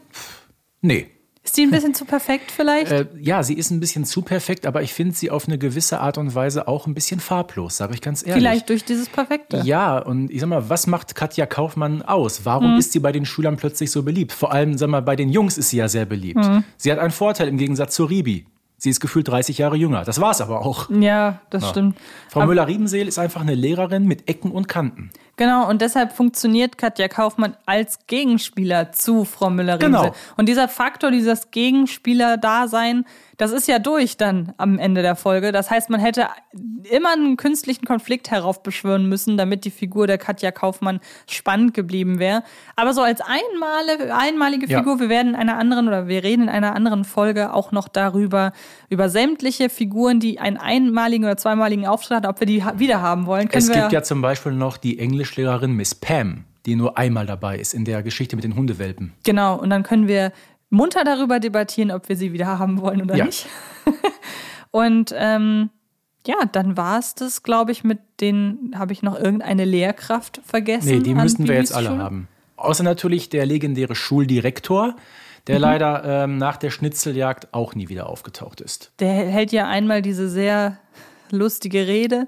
Nee. 0.82 1.15
Ist 1.46 1.56
die 1.58 1.62
ein 1.62 1.70
bisschen 1.70 1.94
zu 1.94 2.06
perfekt 2.06 2.52
vielleicht? 2.52 2.92
Äh, 2.92 3.06
ja, 3.20 3.44
sie 3.44 3.54
ist 3.54 3.70
ein 3.70 3.80
bisschen 3.80 4.04
zu 4.04 4.24
perfekt, 4.24 4.66
aber 4.66 4.82
ich 4.82 4.94
finde 4.94 5.16
sie 5.16 5.30
auf 5.30 5.48
eine 5.48 5.60
gewisse 5.60 6.00
Art 6.00 6.18
und 6.18 6.34
Weise 6.34 6.68
auch 6.68 6.88
ein 6.88 6.96
bisschen 6.96 7.20
farblos, 7.20 7.78
sage 7.78 7.94
ich 7.94 8.02
ganz 8.02 8.24
ehrlich. 8.24 8.42
Vielleicht 8.42 8.70
durch 8.70 8.84
dieses 8.84 9.08
Perfekte. 9.08 9.62
Ja, 9.64 10.00
und 10.00 10.32
ich 10.32 10.42
sag 10.42 10.50
mal, 10.50 10.70
was 10.70 10.88
macht 10.88 11.14
Katja 11.14 11.46
Kaufmann 11.46 12.02
aus? 12.02 12.46
Warum 12.46 12.72
hm. 12.72 12.80
ist 12.80 12.94
sie 12.94 13.00
bei 13.00 13.12
den 13.12 13.26
Schülern 13.26 13.58
plötzlich 13.58 13.92
so 13.92 14.02
beliebt? 14.02 14.32
Vor 14.32 14.52
allem, 14.52 14.76
sag 14.76 14.90
mal, 14.90 15.04
bei 15.04 15.16
den 15.16 15.30
Jungs 15.30 15.60
ist 15.60 15.70
sie 15.70 15.78
ja 15.78 15.88
sehr 15.88 16.06
beliebt. 16.06 16.44
Hm. 16.44 16.64
Sie 16.78 16.92
hat 16.92 16.98
einen 16.98 17.12
Vorteil 17.12 17.48
im 17.48 17.58
Gegensatz 17.58 17.94
zu 17.94 18.06
Ribi. 18.06 18.48
Sie 18.78 18.90
ist 18.90 19.00
gefühlt 19.00 19.28
30 19.28 19.58
Jahre 19.58 19.78
jünger. 19.78 20.04
Das 20.04 20.20
war 20.20 20.32
es 20.32 20.42
aber 20.42 20.66
auch. 20.66 20.90
Ja, 20.90 21.42
das 21.50 21.64
ja. 21.64 21.70
stimmt. 21.70 21.98
Frau 22.30 22.46
Müller-Riebenseel 22.46 23.08
ist 23.08 23.20
einfach 23.20 23.42
eine 23.42 23.56
Lehrerin 23.56 24.06
mit 24.06 24.28
Ecken 24.28 24.52
und 24.52 24.68
Kanten. 24.68 25.12
Genau, 25.38 25.70
und 25.70 25.82
deshalb 25.82 26.14
funktioniert 26.14 26.78
Katja 26.78 27.08
Kaufmann 27.08 27.58
als 27.66 28.00
Gegenspieler 28.08 28.92
zu 28.94 29.26
Frau 29.26 29.50
Müller-Riemsel. 29.50 29.90
Genau. 29.90 30.16
Und 30.38 30.48
dieser 30.48 30.68
Faktor, 30.68 31.12
dieses 31.12 31.52
Gegenspieler-Dasein, 31.52 33.06
das 33.38 33.52
ist 33.52 33.68
ja 33.68 33.80
durch 33.80 34.16
dann 34.16 34.54
am 34.58 34.80
Ende 34.80 35.02
der 35.02 35.16
Folge. 35.16 35.52
Das 35.52 35.70
heißt, 35.70 35.90
man 35.90 36.00
hätte 36.00 36.28
immer 36.90 37.12
einen 37.12 37.36
künstlichen 37.36 37.86
Konflikt 37.86 38.32
heraufbeschwören 38.32 39.10
müssen, 39.10 39.36
damit 39.36 39.66
die 39.66 39.72
Figur 39.72 40.08
der 40.08 40.18
Katja 40.18 40.52
Kaufmann 40.52 41.02
spannend 41.30 41.74
geblieben 41.74 42.20
wäre. 42.20 42.44
Aber 42.78 42.94
so 42.94 43.02
als 43.02 43.20
einmalige 43.22 44.68
Figur, 44.68 44.94
ja. 44.94 45.00
wir 45.00 45.10
werden 45.10 45.34
in 45.34 45.36
einer 45.36 45.58
anderen 45.58 45.88
oder 45.88 46.08
wir 46.08 46.24
reden 46.24 46.44
in 46.44 46.50
einer 46.50 46.76
anderen 46.76 47.04
Folge 47.04 47.54
auch 47.54 47.74
noch 47.74 47.90
darüber, 47.90 48.54
über 48.90 49.10
sämtliche 49.10 49.70
Figuren, 49.70 50.20
die 50.22 50.40
einen 50.40 50.58
einmaligen 50.58 51.26
oder 51.26 51.36
zweimaligen 51.36 51.86
Auftritt 51.86 52.18
hatten, 52.18 52.28
ob 52.28 52.40
wir 52.40 52.48
die 52.48 52.64
wieder 52.78 53.02
haben 53.02 53.26
wollen. 53.26 53.50
Können 53.50 53.70
es 53.70 53.72
gibt 53.72 53.92
ja 53.92 54.04
zum 54.04 54.22
Beispiel 54.22 54.54
noch 54.54 54.78
die 54.78 54.98
Englischlehrerin 55.26 55.74
Miss 55.74 55.96
Pam 55.96 56.46
die 56.66 56.76
nur 56.76 56.98
einmal 56.98 57.28
dabei 57.28 57.60
ist 57.60 57.74
in 57.74 57.86
der 57.86 58.02
Geschichte 58.02 58.36
mit 58.36 58.44
den 58.44 58.56
Hundewelpen. 58.56 59.14
Genau, 59.24 59.56
und 59.56 59.70
dann 59.70 59.84
können 59.84 60.08
wir 60.08 60.32
munter 60.72 61.04
darüber 61.04 61.40
debattieren, 61.40 61.92
ob 61.92 62.10
wir 62.10 62.16
sie 62.16 62.34
wieder 62.34 62.58
haben 62.58 62.82
wollen 62.82 63.04
oder 63.04 63.16
ja. 63.16 63.26
nicht. 63.26 63.46
und 64.72 65.14
ähm, 65.16 65.70
ja, 66.26 66.38
dann 66.52 66.76
war 66.76 66.98
es 66.98 67.14
das, 67.14 67.44
glaube 67.44 67.72
ich, 67.72 67.84
mit 67.84 68.00
den, 68.20 68.74
habe 68.76 68.94
ich 68.94 69.04
noch 69.04 69.16
irgendeine 69.16 69.64
Lehrkraft 69.64 70.42
vergessen? 70.44 70.90
Nee, 70.90 71.00
die 71.02 71.14
müssen 71.14 71.48
wir 71.48 71.54
jetzt 71.54 71.76
alle 71.76 71.90
Schule? 71.90 72.00
haben. 72.00 72.28
Außer 72.58 72.84
natürlich 72.84 73.30
der 73.30 73.46
legendäre 73.46 73.94
Schuldirektor, 73.94 74.96
der 75.46 75.58
mhm. 75.58 75.62
leider 75.62 76.04
ähm, 76.04 76.38
nach 76.38 76.58
der 76.58 76.72
Schnitzeljagd 76.72 77.54
auch 77.54 77.76
nie 77.76 77.90
wieder 77.90 78.10
aufgetaucht 78.10 78.60
ist. 78.60 78.92
Der 79.00 79.14
hält 79.14 79.52
ja 79.52 79.68
einmal 79.68 80.02
diese 80.02 80.30
sehr 80.30 80.80
lustige 81.30 81.86
Rede 81.86 82.28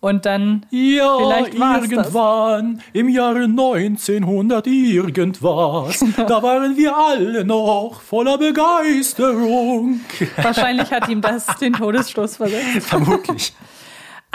und 0.00 0.26
dann 0.26 0.66
ja, 0.70 1.16
vielleicht 1.18 1.54
irgendwann 1.54 2.76
das. 2.76 2.84
im 2.92 3.08
Jahre 3.08 3.44
1900 3.44 4.66
irgendwas, 4.66 6.04
da 6.16 6.42
waren 6.42 6.76
wir 6.76 6.96
alle 6.96 7.44
noch 7.44 8.00
voller 8.00 8.38
Begeisterung. 8.38 10.00
Wahrscheinlich 10.36 10.90
hat 10.90 11.08
ihm 11.08 11.20
das 11.20 11.46
den 11.60 11.72
Todesstoß 11.72 12.36
versetzt. 12.36 12.80
Vermutlich. 12.86 13.52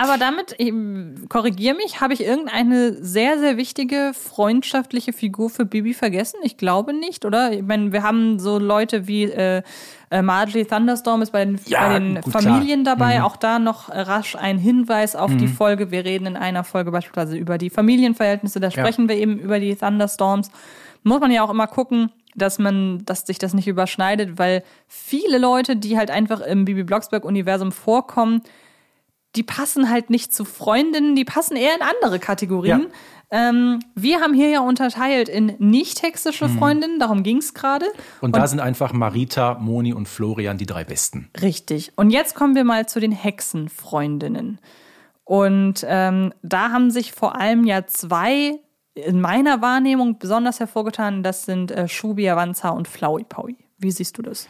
Aber 0.01 0.17
damit, 0.17 0.57
korrigier 1.29 1.75
mich, 1.75 2.01
habe 2.01 2.15
ich 2.15 2.23
irgendeine 2.23 2.93
sehr, 3.03 3.37
sehr 3.37 3.55
wichtige 3.55 4.13
freundschaftliche 4.15 5.13
Figur 5.13 5.51
für 5.51 5.63
Bibi 5.63 5.93
vergessen? 5.93 6.37
Ich 6.41 6.57
glaube 6.57 6.91
nicht, 6.91 7.23
oder? 7.23 7.51
Ich 7.51 7.61
meine, 7.61 7.91
wir 7.93 8.01
haben 8.01 8.39
so 8.39 8.57
Leute 8.57 9.05
wie 9.07 9.25
äh, 9.25 9.61
äh, 10.09 10.23
Marjorie 10.23 10.65
Thunderstorm 10.65 11.21
ist 11.21 11.29
bei 11.29 11.45
den, 11.45 11.59
ja, 11.67 11.87
bei 11.87 11.99
den 11.99 12.19
gut, 12.19 12.33
Familien 12.33 12.81
klar. 12.81 12.95
dabei. 12.95 13.19
Mhm. 13.19 13.25
Auch 13.25 13.37
da 13.37 13.59
noch 13.59 13.89
rasch 13.89 14.35
ein 14.35 14.57
Hinweis 14.57 15.15
auf 15.15 15.29
mhm. 15.29 15.37
die 15.37 15.47
Folge. 15.47 15.91
Wir 15.91 16.03
reden 16.03 16.25
in 16.25 16.35
einer 16.35 16.63
Folge 16.63 16.89
beispielsweise 16.89 17.37
über 17.37 17.59
die 17.59 17.69
Familienverhältnisse. 17.69 18.59
Da 18.59 18.71
sprechen 18.71 19.03
ja. 19.03 19.09
wir 19.09 19.17
eben 19.17 19.37
über 19.37 19.59
die 19.59 19.75
Thunderstorms. 19.75 20.49
Muss 21.03 21.19
man 21.19 21.29
ja 21.29 21.43
auch 21.43 21.51
immer 21.51 21.67
gucken, 21.67 22.11
dass 22.33 22.57
man, 22.57 23.05
dass 23.05 23.27
sich 23.27 23.37
das 23.37 23.53
nicht 23.53 23.67
überschneidet, 23.67 24.39
weil 24.39 24.63
viele 24.87 25.37
Leute, 25.37 25.75
die 25.75 25.99
halt 25.99 26.09
einfach 26.09 26.41
im 26.41 26.65
Bibi 26.65 26.85
Blocksberg-Universum 26.85 27.71
vorkommen, 27.71 28.41
die 29.36 29.44
passen 29.44 29.89
halt 29.89 30.10
nicht 30.10 30.34
zu 30.34 30.46
Freundinnen, 30.46 31.15
die 31.15 31.26
passen 31.26 31.56
eher 31.56 31.76
in 31.76 31.82
andere 31.82 32.20
Kategorien. 32.20 32.88
Ja. 33.32 33.50
Ähm, 33.50 33.80
wir 33.96 34.20
haben 34.20 34.34
hier 34.34 34.50
ja 34.50 34.60
unterteilt 34.60 35.30
in 35.30 35.56
nicht 35.58 36.04
hexische 36.04 36.50
mhm. 36.50 36.58
Freundinnen, 36.58 37.00
darum 37.00 37.24
ging 37.24 37.38
es 37.38 37.54
gerade. 37.54 37.86
Und 38.20 38.36
da 38.36 38.41
und, 38.41 38.48
sind 38.48 38.60
einfach 38.60 38.91
Marita, 38.91 39.58
Moni 39.60 39.94
und 39.94 40.10
Florian 40.10 40.58
die 40.58 40.65
drei 40.65 40.84
besten. 40.84 41.30
Richtig. 41.41 41.94
Und 41.96 42.10
jetzt 42.10 42.36
kommen 42.36 42.56
wir 42.56 42.65
mal 42.65 42.88
zu 42.88 43.00
den 43.00 43.13
Hexenfreundinnen. 43.13 44.60
Und 45.24 45.86
ähm, 45.88 46.34
da 46.41 46.72
haben 46.72 46.91
sich 46.91 47.13
vor 47.13 47.39
allem 47.39 47.63
ja 47.63 47.88
zwei 47.88 48.60
in 48.96 49.22
meiner 49.22 49.62
Wahrnehmung 49.62 50.20
besonders 50.20 50.60
hervorgetan. 50.60 51.24
Das 51.24 51.46
sind 51.46 51.72
äh, 51.72 51.88
Shubi 51.88 52.30
Avanza 52.30 52.70
und 52.70 52.89
Powie. 53.30 53.56
Wie 53.78 53.91
siehst 53.91 54.17
du 54.17 54.24
das? 54.24 54.50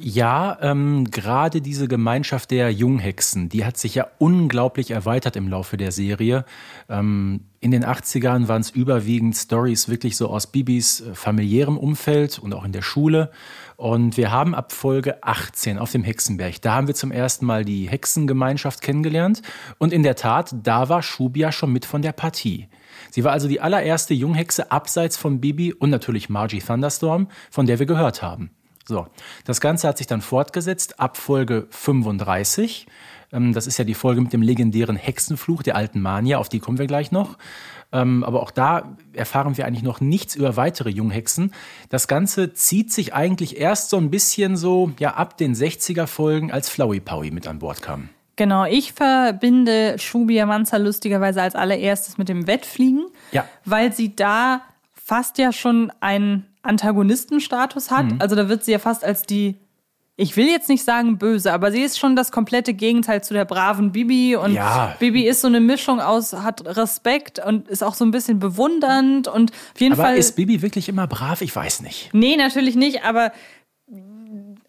Ja, 0.00 0.58
ähm, 0.60 1.10
gerade 1.10 1.60
diese 1.60 1.88
Gemeinschaft 1.88 2.50
der 2.50 2.70
Junghexen, 2.70 3.48
die 3.48 3.64
hat 3.64 3.76
sich 3.76 3.94
ja 3.94 4.06
unglaublich 4.18 4.90
erweitert 4.90 5.36
im 5.36 5.48
Laufe 5.48 5.76
der 5.76 5.92
Serie. 5.92 6.44
Ähm, 6.88 7.40
in 7.60 7.70
den 7.70 7.84
80ern 7.84 8.48
waren 8.48 8.60
es 8.60 8.70
überwiegend 8.70 9.36
Stories 9.36 9.88
wirklich 9.88 10.16
so 10.16 10.28
aus 10.28 10.46
Bibis 10.46 11.00
äh, 11.00 11.14
familiärem 11.14 11.78
Umfeld 11.78 12.38
und 12.38 12.54
auch 12.54 12.64
in 12.64 12.72
der 12.72 12.82
Schule. 12.82 13.30
Und 13.76 14.16
wir 14.16 14.30
haben 14.30 14.54
ab 14.54 14.72
Folge 14.72 15.22
18 15.22 15.78
auf 15.78 15.92
dem 15.92 16.04
Hexenberg, 16.04 16.60
da 16.62 16.74
haben 16.74 16.86
wir 16.86 16.94
zum 16.94 17.12
ersten 17.12 17.46
Mal 17.46 17.64
die 17.64 17.88
Hexengemeinschaft 17.88 18.80
kennengelernt. 18.80 19.42
Und 19.78 19.92
in 19.92 20.02
der 20.02 20.16
Tat, 20.16 20.54
da 20.62 20.88
war 20.88 21.02
Shubia 21.02 21.52
schon 21.52 21.72
mit 21.72 21.84
von 21.84 22.02
der 22.02 22.12
Partie. 22.12 22.68
Sie 23.10 23.24
war 23.24 23.32
also 23.32 23.48
die 23.48 23.60
allererste 23.60 24.14
Junghexe 24.14 24.70
abseits 24.70 25.16
von 25.16 25.40
Bibi 25.40 25.72
und 25.72 25.90
natürlich 25.90 26.28
Margie 26.28 26.60
Thunderstorm, 26.60 27.28
von 27.50 27.66
der 27.66 27.78
wir 27.78 27.86
gehört 27.86 28.22
haben. 28.22 28.50
So, 28.88 29.06
das 29.44 29.60
Ganze 29.60 29.88
hat 29.88 29.98
sich 29.98 30.06
dann 30.06 30.20
fortgesetzt 30.22 31.00
ab 31.00 31.16
Folge 31.16 31.66
35. 31.70 32.86
Ähm, 33.32 33.52
das 33.52 33.66
ist 33.66 33.78
ja 33.78 33.84
die 33.84 33.94
Folge 33.94 34.20
mit 34.20 34.32
dem 34.32 34.42
legendären 34.42 34.96
Hexenfluch 34.96 35.62
der 35.62 35.76
alten 35.76 36.00
Mania, 36.00 36.38
auf 36.38 36.48
die 36.48 36.60
kommen 36.60 36.78
wir 36.78 36.86
gleich 36.86 37.10
noch. 37.10 37.36
Ähm, 37.92 38.24
aber 38.24 38.42
auch 38.42 38.50
da 38.50 38.96
erfahren 39.12 39.56
wir 39.56 39.66
eigentlich 39.66 39.82
noch 39.84 40.00
nichts 40.00 40.34
über 40.34 40.56
weitere 40.56 40.90
Junghexen. 40.90 41.52
Das 41.88 42.08
Ganze 42.08 42.52
zieht 42.52 42.92
sich 42.92 43.14
eigentlich 43.14 43.58
erst 43.60 43.90
so 43.90 43.96
ein 43.96 44.10
bisschen 44.10 44.56
so, 44.56 44.92
ja, 44.98 45.14
ab 45.14 45.36
den 45.36 45.54
60er 45.54 46.06
Folgen, 46.06 46.50
als 46.52 46.68
Flowey 46.68 47.00
Powie 47.00 47.30
mit 47.30 47.46
an 47.46 47.58
Bord 47.60 47.82
kam. 47.82 48.08
Genau, 48.36 48.64
ich 48.66 48.92
verbinde 48.92 49.98
Shubi 49.98 50.40
Amanza 50.40 50.76
lustigerweise 50.76 51.40
als 51.42 51.54
allererstes 51.54 52.18
mit 52.18 52.28
dem 52.28 52.46
Wettfliegen, 52.46 53.06
Ja. 53.32 53.46
weil 53.64 53.92
sie 53.92 54.14
da 54.14 54.62
fast 54.92 55.38
ja 55.38 55.52
schon 55.52 55.90
einen 56.00 56.44
Antagonistenstatus 56.66 57.90
hat. 57.90 58.06
Mhm. 58.06 58.16
Also 58.20 58.36
da 58.36 58.48
wird 58.48 58.64
sie 58.64 58.72
ja 58.72 58.78
fast 58.78 59.04
als 59.04 59.22
die, 59.22 59.56
ich 60.16 60.36
will 60.36 60.46
jetzt 60.46 60.68
nicht 60.68 60.82
sagen 60.84 61.18
böse, 61.18 61.52
aber 61.52 61.70
sie 61.72 61.82
ist 61.82 61.98
schon 61.98 62.16
das 62.16 62.32
komplette 62.32 62.72
Gegenteil 62.74 63.22
zu 63.22 63.34
der 63.34 63.44
braven 63.44 63.92
Bibi. 63.92 64.36
Und 64.36 64.52
Ja. 64.54 64.94
Bibi 64.98 65.26
ist 65.28 65.40
so 65.42 65.46
eine 65.48 65.60
Mischung 65.60 66.00
aus, 66.00 66.32
hat 66.32 66.64
Respekt 66.76 67.38
und 67.44 67.68
ist 67.68 67.82
auch 67.84 67.94
so 67.94 68.04
ein 68.04 68.10
bisschen 68.12 68.38
bewundernd 68.38 69.28
und 69.28 69.52
auf 69.52 69.80
jeden 69.80 69.92
Aber 69.94 70.04
Fall. 70.04 70.16
ist 70.16 70.36
Bibi 70.36 70.62
wirklich 70.62 70.88
immer 70.88 71.06
brav? 71.06 71.42
Ich 71.42 71.54
weiß 71.54 71.82
nicht. 71.82 72.10
Nee, 72.12 72.36
natürlich 72.36 72.76
nicht, 72.76 73.04
aber 73.04 73.30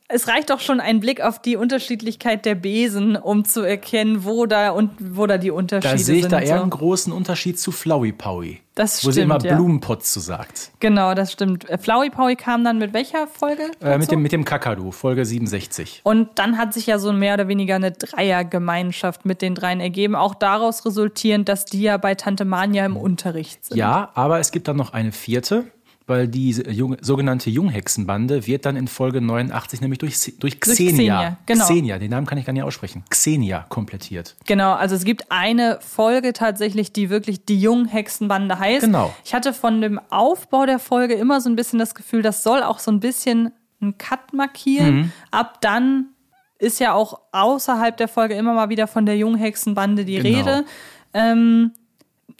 es 0.10 0.28
reicht 0.30 0.50
doch 0.50 0.62
schon 0.62 0.80
ein 0.80 1.02
Blick 1.02 1.20
auf 1.22 1.41
die 1.41 1.58
Unterschiedlichkeit 1.58 2.46
der 2.46 2.56
Besen, 2.56 3.17
um 3.17 3.43
zu 3.43 3.62
erkennen, 3.62 4.24
wo 4.24 4.46
da 4.46 4.70
und 4.70 4.91
wo 5.00 5.28
da 5.28 5.38
die 5.38 5.52
Unterschiede 5.52 5.93
Da 5.93 5.98
sehe 5.98 6.15
ich 6.15 6.22
sind. 6.24 6.32
da 6.32 6.39
eher 6.39 6.58
so. 6.58 6.62
einen 6.62 6.70
großen 6.70 7.12
Unterschied 7.12 7.60
zu 7.60 7.74
Flowey 7.74 8.13
Powie. 8.13 8.62
Das 8.74 9.04
Wo 9.04 9.10
sie 9.10 9.22
stimmt, 9.22 9.43
immer 9.43 9.43
ja. 9.43 9.56
Blumenpotz 9.56 10.13
zu 10.13 10.20
sagt. 10.20 10.72
Genau, 10.80 11.13
das 11.13 11.32
stimmt. 11.32 11.67
Äh, 11.70 11.78
Flowey 11.78 12.10
Powie 12.10 12.36
kam 12.36 12.63
dann 12.63 12.78
mit 12.78 12.93
welcher 12.93 13.28
Folge? 13.28 13.72
Äh, 13.82 13.98
mit, 13.98 14.12
dem, 14.12 14.22
mit 14.22 14.32
dem 14.32 14.46
Kakadu, 14.46 14.91
Folge 14.91 15.26
67. 15.26 16.02
und 16.04 16.30
dann 16.36 16.58
hat 16.58 16.74
sich 16.74 16.86
ja 16.88 17.00
so 17.00 17.12
mehr 17.12 17.34
oder 17.34 17.48
weniger 17.48 17.76
eine 17.76 17.91
Dreiergemeinschaft 17.91 19.26
mit 19.26 19.41
den 19.41 19.56
dreien 19.56 19.80
ergeben. 19.80 20.15
Auch 20.15 20.36
daraus 20.36 20.86
resultierend, 20.86 21.50
dass 21.50 21.65
die 21.65 21.82
ja 21.82 21.98
bei 21.98 22.15
Tante 22.15 22.46
Mania 22.46 22.86
im 22.86 22.98
Unterricht 22.98 23.65
sind. 23.65 23.78
Ja, 23.78 24.12
aber 24.13 24.39
es 24.39 24.52
gibt 24.52 24.67
dann 24.67 24.78
noch 24.78 24.93
eine 24.93 25.12
vierte, 25.12 25.65
weil 26.08 26.28
die 26.28 26.52
Jung, 26.52 26.98
sogenannte 27.02 27.50
Junghexenbande 27.50 28.48
wird 28.48 28.65
dann 28.65 28.76
in 28.78 28.88
Folge 28.88 29.22
89 29.22 29.82
nämlich 29.82 30.00
durch, 30.00 30.34
durch 30.39 30.60
Xenia, 30.60 30.86
Xenia, 30.86 31.38
genau. 31.46 31.65
Xenia, 31.65 32.00
den 32.00 32.12
Namen 32.12 32.26
kann 32.26 32.38
ich 32.38 32.46
gar 32.46 32.54
nicht 32.54 32.63
aussprechen, 32.63 33.04
Xenia 33.10 33.65
komplettiert. 33.70 34.36
Genau, 34.46 34.74
also 34.74 34.96
es 34.96 35.04
gibt 35.04 35.26
eine 35.30 35.80
Folge 35.82 36.34
tatsächlich, 36.34 36.93
die 36.93 37.10
wirklich 37.10 37.46
die 37.46 37.60
Junghexenbande 37.60 38.58
heißt. 38.58 38.86
Genau. 38.86 39.13
Ich 39.26 39.34
hatte 39.34 39.54
von 39.54 39.82
dem 39.82 40.00
Aufbau 40.10 40.65
der 40.65 40.80
Folge 40.80 41.13
immer 41.13 41.41
so 41.41 41.50
ein 41.50 41.56
bisschen 41.56 41.78
das 41.78 41.93
Gefühl, 41.93 42.22
das 42.22 42.41
soll 42.41 42.63
auch 42.63 42.80
so 42.80 42.89
ein 42.89 43.00
bisschen 43.02 43.52
einen 43.82 43.98
Cut 43.98 44.34
markieren. 44.34 44.96
Mhm. 44.96 45.12
Ab 45.32 45.62
dann 45.62 46.08
ist 46.58 46.80
ja 46.80 46.93
auch 46.93 47.20
außerhalb 47.34 47.96
der 47.98 48.08
Folge 48.08 48.34
immer 48.34 48.54
mal 48.54 48.70
wieder 48.70 48.88
von 48.88 49.06
der 49.06 49.17
Junghexenbande 49.17 50.06
die 50.06 50.15
Genau. 50.15 50.38
Rede. 50.39 50.65
Ähm, 51.13 51.72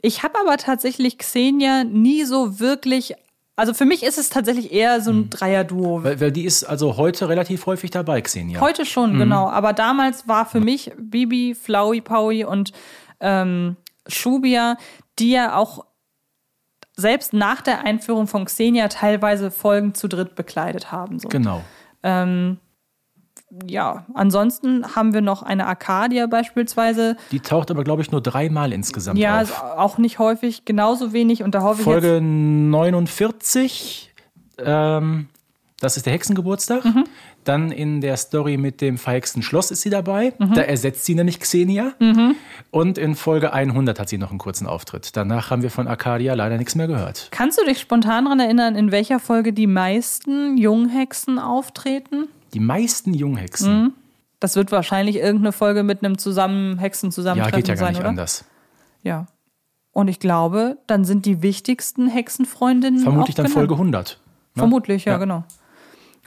ich 0.02 0.22
habe 0.22 0.38
aber 0.40 0.56
tatsächlich 0.56 1.18
Xenia 1.18 1.84
nie 1.84 2.24
so 2.24 2.58
wirklich. 2.60 3.14
Also 3.58 3.74
für 3.74 3.84
mich 3.86 4.04
ist 4.04 4.18
es 4.18 4.30
tatsächlich 4.30 4.72
eher 4.72 5.00
so 5.00 5.10
ein 5.10 5.16
Mhm. 5.22 5.30
Dreierduo. 5.30 6.04
Weil, 6.04 6.20
weil 6.20 6.30
die 6.32 6.44
ist 6.44 6.62
also 6.64 6.96
heute 6.96 7.28
relativ 7.28 7.66
häufig 7.66 7.90
dabei, 7.90 8.20
Xenia. 8.22 8.60
Heute 8.60 8.86
schon, 8.86 9.14
Mhm. 9.14 9.18
genau. 9.18 9.48
Aber 9.48 9.72
damals 9.72 10.28
war 10.28 10.46
für 10.46 10.60
mich 10.60 10.92
Bibi, 10.96 11.56
Flowey 11.60 12.00
Powie 12.00 12.44
und 12.44 12.72
ähm, 13.20 13.76
Shubia, 14.06 14.76
die 15.18 15.32
ja 15.32 15.56
auch 15.56 15.84
selbst 16.96 17.32
nach 17.32 17.60
der 17.60 17.84
Einführung 17.84 18.28
von 18.28 18.44
Xenia 18.44 18.86
teilweise 18.88 19.50
Folgen 19.50 19.92
zu 19.94 20.06
dritt 20.08 20.36
bekleidet 20.36 20.92
haben. 20.92 21.18
So. 21.18 21.28
Genau. 21.28 21.62
Ja, 23.66 24.04
ansonsten 24.14 24.94
haben 24.94 25.14
wir 25.14 25.22
noch 25.22 25.42
eine 25.42 25.66
Arcadia 25.66 26.26
beispielsweise. 26.26 27.16
Die 27.32 27.40
taucht 27.40 27.70
aber, 27.70 27.82
glaube 27.82 28.02
ich, 28.02 28.10
nur 28.10 28.20
dreimal 28.20 28.72
insgesamt 28.72 29.18
Ja, 29.18 29.36
auf. 29.36 29.42
ist 29.44 29.62
auch 29.62 29.96
nicht 29.98 30.18
häufig, 30.18 30.64
genauso 30.66 31.12
wenig. 31.14 31.42
Und 31.42 31.54
da 31.54 31.62
hoffe 31.62 31.80
ich 31.80 31.86
jetzt, 31.86 31.92
Folge 32.04 32.20
49, 32.20 34.12
ähm, 34.58 35.28
das 35.80 35.96
ist 35.96 36.06
der 36.06 36.12
Hexengeburtstag. 36.12 36.84
Mhm. 36.84 37.04
Dann 37.44 37.70
in 37.72 38.00
der 38.02 38.16
Story 38.18 38.56
mit 38.58 38.80
dem 38.82 38.98
verhexten 38.98 39.42
Schloss 39.42 39.70
ist 39.70 39.80
sie 39.80 39.90
dabei. 39.90 40.34
Mhm. 40.38 40.52
Da 40.54 40.62
ersetzt 40.62 41.04
sie 41.06 41.14
nämlich 41.14 41.40
Xenia. 41.40 41.92
Und 42.70 42.98
in 42.98 43.14
Folge 43.14 43.52
100 43.54 43.98
hat 43.98 44.08
sie 44.08 44.18
noch 44.18 44.30
einen 44.30 44.38
kurzen 44.40 44.66
Auftritt. 44.66 45.16
Danach 45.16 45.50
haben 45.50 45.62
wir 45.62 45.70
von 45.70 45.88
Arcadia 45.88 46.34
leider 46.34 46.58
nichts 46.58 46.74
mehr 46.74 46.88
gehört. 46.88 47.28
kannst 47.30 47.58
du 47.58 47.64
dich 47.64 47.78
spontan 47.80 48.24
daran 48.24 48.40
erinnern, 48.40 48.74
in 48.74 48.90
welcher 48.90 49.20
Folge 49.20 49.52
die 49.54 49.66
meisten 49.68 50.58
Junghexen 50.58 51.38
auftreten? 51.38 52.28
Die 52.54 52.60
meisten 52.60 53.14
Junghexen. 53.14 53.94
Das 54.40 54.56
wird 54.56 54.70
wahrscheinlich 54.72 55.16
irgendeine 55.16 55.52
Folge 55.52 55.82
mit 55.82 56.04
einem 56.04 56.16
zusammen 56.18 56.78
Hexen 56.78 57.08
Ja, 57.08 57.14
zusammentreffen 57.14 57.56
geht 57.58 57.68
ja 57.68 57.74
gar 57.74 57.78
sein, 57.86 57.92
nicht 57.92 58.00
oder? 58.00 58.08
anders. 58.10 58.44
Ja. 59.02 59.26
Und 59.92 60.08
ich 60.08 60.20
glaube, 60.20 60.78
dann 60.86 61.04
sind 61.04 61.26
die 61.26 61.42
wichtigsten 61.42 62.08
Hexenfreundinnen 62.08 63.00
Vermutlich 63.00 63.34
dann 63.34 63.46
genannt. 63.46 63.54
Folge 63.58 63.74
100. 63.74 64.20
ne? 64.54 64.60
Vermutlich, 64.60 65.04
ja, 65.06 65.12
Ja. 65.14 65.18
genau. 65.18 65.44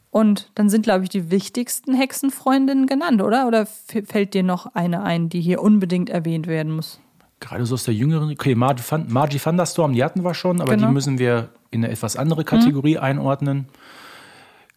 Und 0.10 0.52
dann 0.56 0.70
sind, 0.70 0.84
glaube 0.84 1.04
ich, 1.04 1.10
die 1.10 1.32
wichtigsten 1.32 1.94
Hexenfreundinnen 1.94 2.86
genannt, 2.86 3.22
oder? 3.22 3.48
Oder 3.48 3.66
fällt 3.66 4.34
dir 4.34 4.44
noch 4.44 4.76
eine 4.76 5.04
ein, 5.04 5.30
die 5.30 5.40
hier 5.40 5.62
unbedingt 5.62 6.10
erwähnt 6.10 6.48
werden 6.48 6.76
muss? 6.76 7.00
Gerade 7.40 7.66
so 7.66 7.76
aus 7.76 7.86
der 7.86 7.94
jüngeren, 7.94 8.30
okay, 8.30 8.54
Margie, 8.54 8.84
Margie 9.08 9.40
Thunderstorm, 9.40 9.94
die 9.94 10.04
hatten 10.04 10.24
wir 10.24 10.34
schon, 10.34 10.60
aber 10.60 10.76
Genau. 10.76 10.88
die 10.88 10.94
müssen 10.94 11.18
wir 11.18 11.50
in 11.72 11.84
eine 11.86 11.94
etwas 11.94 12.18
andere 12.18 12.44
Kategorie 12.44 12.98
einordnen. 12.98 13.68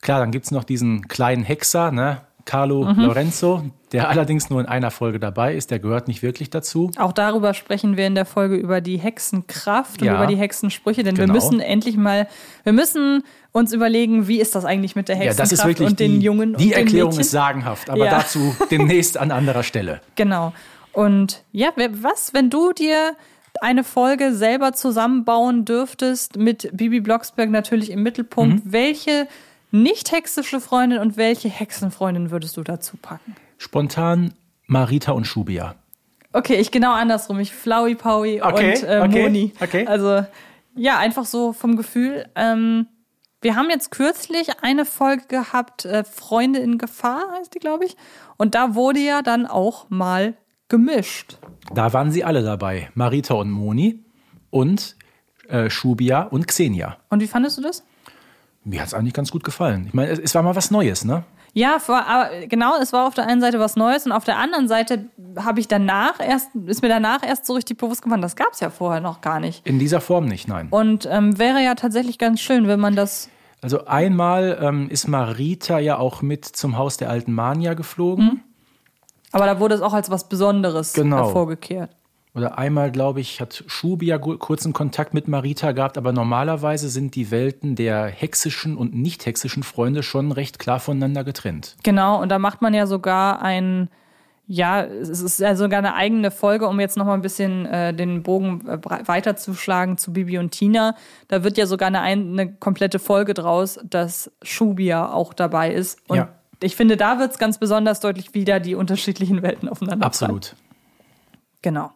Klar, 0.05 0.21
dann 0.21 0.31
gibt 0.31 0.45
es 0.45 0.51
noch 0.53 0.63
diesen 0.65 1.09
kleinen 1.09 1.43
Hexer, 1.43 1.91
ne? 1.91 2.19
Carlo 2.45 2.85
Mhm. 2.85 3.01
Lorenzo, 3.05 3.63
der 3.93 4.11
allerdings 4.11 4.51
nur 4.51 4.61
in 4.61 4.67
einer 4.67 4.91
Folge 4.91 5.19
dabei 5.19 5.55
ist, 5.55 5.71
der 5.71 5.79
gehört 5.79 6.09
nicht 6.09 6.23
wirklich 6.23 6.51
dazu. 6.51 6.91
Auch 6.99 7.13
darüber 7.13 7.55
sprechen 7.55 7.97
wir 7.97 8.07
in 8.07 8.15
der 8.15 8.27
Folge 8.27 8.57
über 8.57 8.83
die 8.83 8.99
Hexenkraft 8.99 10.03
und 10.03 10.07
Ja. 10.09 10.17
über 10.17 10.27
die 10.27 10.37
Hexensprüche, 10.37 11.03
denn 11.05 11.17
wir 11.17 11.25
Genau. 11.25 11.33
müssen 11.35 11.59
endlich 11.61 11.97
mal, 11.97 12.29
wir 12.65 12.75
müssen 12.75 13.25
uns 13.53 13.73
überlegen, 13.73 14.29
wie 14.29 14.41
ist 14.43 14.55
das 14.55 14.67
eigentlich 14.67 14.95
mit 14.95 15.09
der 15.09 15.17
Ja, 15.17 15.23
Hexenkraft 15.23 15.53
das 15.53 15.59
ist 15.59 15.67
wirklich 15.67 15.89
und 15.89 15.99
den 16.01 16.21
die, 16.21 16.27
Jungen 16.27 16.51
und 16.53 16.61
die 16.61 16.69
den 16.69 16.79
Erklärung 16.81 17.09
Mädchen. 17.13 17.21
ist 17.23 17.31
sagenhaft, 17.31 17.89
aber 17.89 18.05
Ja. 18.05 18.11
dazu 18.19 18.55
demnächst 18.71 19.17
an 19.17 19.31
anderer 19.31 19.63
Stelle. 19.63 20.03
Genau. 20.17 20.53
Und 20.93 21.43
ja, 21.51 21.71
was, 22.03 22.35
wenn 22.35 22.51
du 22.51 22.73
dir 22.75 23.15
eine 23.63 23.85
Folge 23.85 24.35
selber 24.35 24.75
zusammenbauen 24.75 25.65
dürftest, 25.65 26.37
mit 26.37 26.69
Bibi 26.75 27.01
Blocksberg 27.01 27.49
natürlich 27.49 27.91
im 27.91 28.03
Mittelpunkt, 28.03 28.67
Mhm. 28.67 28.73
welche 28.73 29.29
nicht 29.75 30.13
hexische 30.13 30.61
Freundin 30.61 31.01
und 31.01 31.17
welche 31.17 31.49
Hexenfreundin 31.49 32.31
würdest 32.31 32.57
du 32.57 32.63
dazu 32.63 32.97
packen? 32.97 33.35
Spontan 33.59 34.33
Marita 34.67 35.13
und 35.13 35.27
Schubia. 35.27 35.75
Okay, 36.33 36.57
ich 36.57 36.71
genau 36.71 36.93
andersrum. 36.93 37.39
Ich 37.41 37.53
Flowey 37.53 37.95
Powie 37.95 38.41
Okay, 38.43 38.77
und 38.77 38.83
äh, 38.89 39.01
okay, 39.05 39.23
Moni. 39.23 39.53
okay. 39.61 39.87
Also 39.87 40.25
ja, 40.77 40.99
einfach 40.99 41.25
so 41.25 41.53
vom 41.53 41.77
Gefühl. 41.77 42.27
Ähm, 42.35 42.87
wir 43.41 43.57
haben 43.57 43.69
jetzt 43.69 43.91
kürzlich 43.91 44.63
eine 44.63 44.85
Folge 44.85 45.27
gehabt, 45.29 45.85
äh, 45.85 46.05
Freunde 46.05 46.61
in 46.61 46.79
Gefahr 46.79 47.23
heißt 47.39 47.55
die, 47.55 47.59
glaube 47.59 47.85
ich. 47.85 47.97
Und 48.37 48.55
da 48.55 48.75
wurde 48.75 49.01
ja 49.01 49.23
dann 49.23 49.47
auch 49.47 49.91
mal 49.91 50.35
gemischt. 50.69 51.39
Da 51.73 51.93
waren 51.93 52.11
sie 52.11 52.25
alle 52.25 52.43
dabei. 52.43 52.91
Marita 52.95 53.35
und 53.35 53.51
Moni 53.51 54.05
und 54.51 54.97
äh, 55.49 55.69
Schubia 55.69 56.23
und 56.23 56.47
Xenia. 56.47 56.97
Und 57.11 57.21
wie 57.21 57.27
fandest 57.27 57.59
du 57.59 57.63
das? 57.63 57.85
Mir 58.65 58.81
hat 58.81 58.89
es 58.89 58.95
eigentlich 58.95 59.13
ganz 59.15 59.31
gut 59.31 59.45
gefallen. 59.45 59.85
Ich 59.87 59.95
meine, 59.95 60.11
es, 60.11 60.19
es 60.19 60.35
war 60.35 60.43
mal 60.43 60.57
was 60.57 60.71
Neues, 60.71 61.05
ne? 61.05 61.25
Ja, 61.57 61.79
vor, 61.79 62.05
aber 62.05 62.47
genau, 62.49 62.73
es 62.83 62.93
war 62.93 63.07
auf 63.07 63.15
der 63.15 63.29
einen 63.29 63.41
Seite 63.41 63.61
was 63.61 63.77
Neues 63.77 64.07
und 64.07 64.13
auf 64.13 64.25
der 64.25 64.39
anderen 64.39 64.67
Seite 64.67 65.05
habe 65.37 65.61
ich 65.61 65.69
danach 65.69 66.19
erst, 66.19 66.49
ist 66.67 66.83
mir 66.83 66.89
danach 66.89 67.23
erst 67.23 67.47
so 67.47 67.53
richtig 67.53 67.79
bewusst 67.79 68.03
geworden, 68.03 68.23
das 68.23 68.35
gab 68.35 68.53
es 68.55 68.61
ja 68.61 68.71
vorher 68.71 69.01
noch 69.01 69.21
gar 69.21 69.39
nicht. 69.39 69.65
In 69.65 69.79
dieser 69.79 70.01
Form 70.01 70.25
nicht, 70.25 70.49
nein. 70.49 70.67
Und 70.71 71.07
ähm, 71.09 71.39
wäre 71.39 71.63
ja 71.63 71.77
tatsächlich 71.77 72.19
ganz 72.19 72.41
schön, 72.41 72.67
wenn 72.67 72.81
man 72.81 72.97
das. 72.97 73.29
Also 73.63 73.85
einmal 73.87 74.59
ähm, 74.61 74.91
ist 74.91 75.07
Marita 75.07 75.79
ja 75.79 75.97
auch 75.97 76.23
mit 76.23 76.45
zum 76.45 76.77
Haus 76.77 76.97
der 76.97 77.09
alten 77.09 77.33
Mania 77.33 77.75
geflogen. 77.75 78.43
Aber 79.31 79.47
da 79.47 79.61
wurde 79.61 79.77
es 79.77 79.81
auch 79.81 79.93
als 79.95 80.11
was 80.11 80.29
Besonderes 80.29 80.93
Genau. 80.93 81.19
hervorgekehrt. 81.27 81.91
Oder 82.35 82.59
einmal, 82.59 82.91
glaube 82.91 83.21
ich, 83.21 83.41
hat 83.41 83.63
Schubi 83.69 84.07
ja 84.07 84.19
kurzen 84.19 84.73
Kontakt 84.73 85.15
mit 85.15 85.29
Marita 85.29 85.71
gehabt, 85.71 85.97
aber 85.97 86.13
normalerweise 86.13 86.89
sind 86.89 87.15
die 87.15 87.31
Welten 87.31 87.77
der 87.77 88.07
hexischen 88.07 88.77
und 88.77 88.93
nicht 88.93 89.25
hexischen 89.25 89.63
Freunde 89.63 90.03
schon 90.03 90.33
recht 90.33 90.59
klar 90.59 90.81
voneinander 90.81 91.23
getrennt. 91.23 91.77
Genau, 91.85 92.21
und 92.21 92.31
da 92.31 92.41
macht 92.41 92.61
man 92.61 92.75
ja 92.75 92.89
sogar 92.89 93.41
ein, 93.41 93.89
ja, 94.49 94.83
es 94.83 95.21
ist 95.21 95.39
ja 95.39 95.55
sogar 95.55 95.79
eine 95.79 95.95
eigene 95.95 96.33
Folge, 96.33 96.67
um 96.67 96.81
jetzt 96.81 96.97
nochmal 96.97 97.15
ein 97.15 97.23
bisschen 97.23 97.67
äh, 97.67 97.95
den 97.95 98.25
Bogen 98.25 98.67
äh, 98.67 98.79
weiterzuschlagen 98.83 99.97
zu 99.97 100.13
Bibi 100.13 100.39
und 100.39 100.51
Tina. 100.51 100.97
Da 101.29 101.45
wird 101.45 101.57
ja 101.57 101.67
sogar 101.67 101.87
eine, 101.87 102.01
ein, 102.01 102.33
eine 102.33 102.53
komplette 102.53 102.99
Folge 102.99 103.35
draus, 103.35 103.79
dass 103.85 104.33
Shubia 104.43 105.13
auch 105.13 105.35
dabei 105.35 105.73
ist. 105.73 106.01
Und 106.09 106.17
Ja. 106.17 106.31
ich 106.61 106.75
finde, 106.75 106.97
da 106.97 107.21
wird 107.21 107.31
es 107.31 107.39
ganz 107.39 107.59
besonders 107.59 108.01
deutlich, 108.01 108.35
wie 108.35 108.45
da 108.45 108.59
die 108.59 108.75
unterschiedlichen 108.75 109.41
Welten 109.43 109.69
aufeinander 109.69 110.05
Absolut. 110.05 110.57
Genau. 111.63 111.93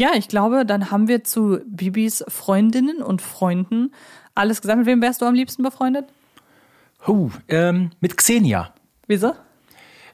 Ja, 0.00 0.12
ich 0.14 0.28
glaube, 0.28 0.64
dann 0.64 0.90
haben 0.90 1.08
wir 1.08 1.24
zu 1.24 1.60
Bibis 1.66 2.24
Freundinnen 2.26 3.02
und 3.02 3.20
Freunden 3.20 3.92
alles 4.34 4.62
gesagt. 4.62 4.78
Mit 4.78 4.86
wem 4.86 5.02
wärst 5.02 5.20
du 5.20 5.26
am 5.26 5.34
liebsten 5.34 5.62
befreundet? 5.62 6.06
Huh, 7.06 7.28
ähm, 7.48 7.90
mit 8.00 8.16
Xenia. 8.16 8.72
Wieso? 9.06 9.34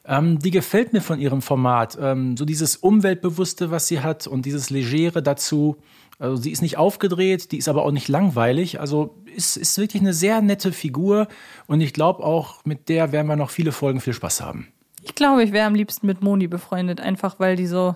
Ähm, 0.04 0.40
die 0.40 0.50
gefällt 0.50 0.92
mir 0.92 1.02
von 1.02 1.20
ihrem 1.20 1.40
Format. 1.40 1.96
Ähm, 2.00 2.36
so 2.36 2.44
dieses 2.44 2.74
Umweltbewusste, 2.74 3.70
was 3.70 3.86
sie 3.86 4.00
hat 4.00 4.26
und 4.26 4.44
dieses 4.44 4.70
Legere 4.70 5.22
dazu. 5.22 5.76
Also 6.18 6.34
sie 6.34 6.50
ist 6.50 6.62
nicht 6.62 6.78
aufgedreht, 6.78 7.52
die 7.52 7.58
ist 7.58 7.68
aber 7.68 7.84
auch 7.84 7.92
nicht 7.92 8.08
langweilig. 8.08 8.80
Also 8.80 9.14
ist, 9.36 9.56
ist 9.56 9.78
wirklich 9.78 10.02
eine 10.02 10.14
sehr 10.14 10.42
nette 10.42 10.72
Figur 10.72 11.28
und 11.68 11.80
ich 11.80 11.92
glaube 11.92 12.24
auch, 12.24 12.64
mit 12.64 12.88
der 12.88 13.12
werden 13.12 13.28
wir 13.28 13.36
noch 13.36 13.50
viele 13.50 13.70
Folgen 13.70 14.00
viel 14.00 14.14
Spaß 14.14 14.40
haben. 14.40 14.66
Ich 15.04 15.14
glaube, 15.14 15.44
ich 15.44 15.52
wäre 15.52 15.68
am 15.68 15.76
liebsten 15.76 16.08
mit 16.08 16.22
Moni 16.22 16.48
befreundet, 16.48 17.00
einfach 17.00 17.38
weil 17.38 17.54
die 17.54 17.68
so. 17.68 17.94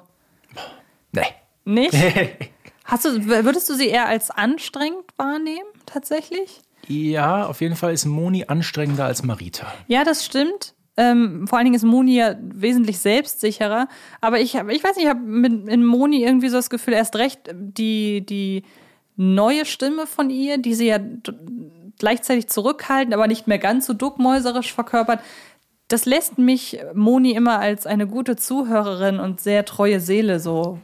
Nee. 1.11 1.23
Nicht? 1.75 1.95
Hast 2.85 3.05
du, 3.05 3.27
würdest 3.27 3.69
du 3.71 3.75
sie 3.75 3.87
eher 3.87 4.09
als 4.09 4.31
anstrengend 4.31 5.05
wahrnehmen, 5.17 5.69
tatsächlich? 5.87 6.61
Ja, 6.89 7.47
auf 7.47 7.61
jeden 7.61 7.77
Fall 7.77 7.93
ist 7.93 8.05
Moni 8.05 8.47
anstrengender 8.49 9.05
als 9.05 9.23
Marita. 9.23 9.73
Ja, 9.87 10.03
das 10.03 10.25
stimmt. 10.25 10.75
Ähm, 10.97 11.47
vor 11.47 11.59
allen 11.59 11.67
Dingen 11.67 11.77
ist 11.77 11.85
Moni 11.85 12.17
ja 12.17 12.35
wesentlich 12.41 12.99
selbstsicherer. 12.99 13.87
Aber 14.21 14.41
ich, 14.41 14.57
hab, 14.57 14.69
ich 14.71 14.83
weiß 14.83 14.97
nicht, 14.97 15.05
ich 15.05 15.11
habe 15.11 15.21
in 15.21 15.85
Moni 15.85 16.25
irgendwie 16.25 16.49
so 16.49 16.57
das 16.57 16.69
Gefühl, 16.69 16.95
erst 16.95 17.15
recht 17.15 17.51
die, 17.55 18.27
die 18.27 18.65
neue 19.17 19.67
Stimme 19.67 20.07
von 20.07 20.31
ihr, 20.31 20.59
die 20.59 20.75
sie 20.75 20.89
ja 20.89 20.99
gleichzeitig 21.99 22.49
zurückhaltend, 22.49 23.15
aber 23.15 23.29
nicht 23.29 23.47
mehr 23.47 23.59
ganz 23.59 23.87
so 23.87 23.93
duckmäuserisch 23.93 24.73
verkörpert. 24.73 25.21
Das 25.87 26.07
lässt 26.07 26.39
mich 26.39 26.81
Moni 26.95 27.33
immer 27.33 27.61
als 27.61 27.87
eine 27.87 28.09
gute 28.09 28.35
Zuhörerin 28.35 29.21
und 29.21 29.41
sehr 29.41 29.65
treue 29.65 30.01
Seele 30.01 30.41
so 30.41 30.81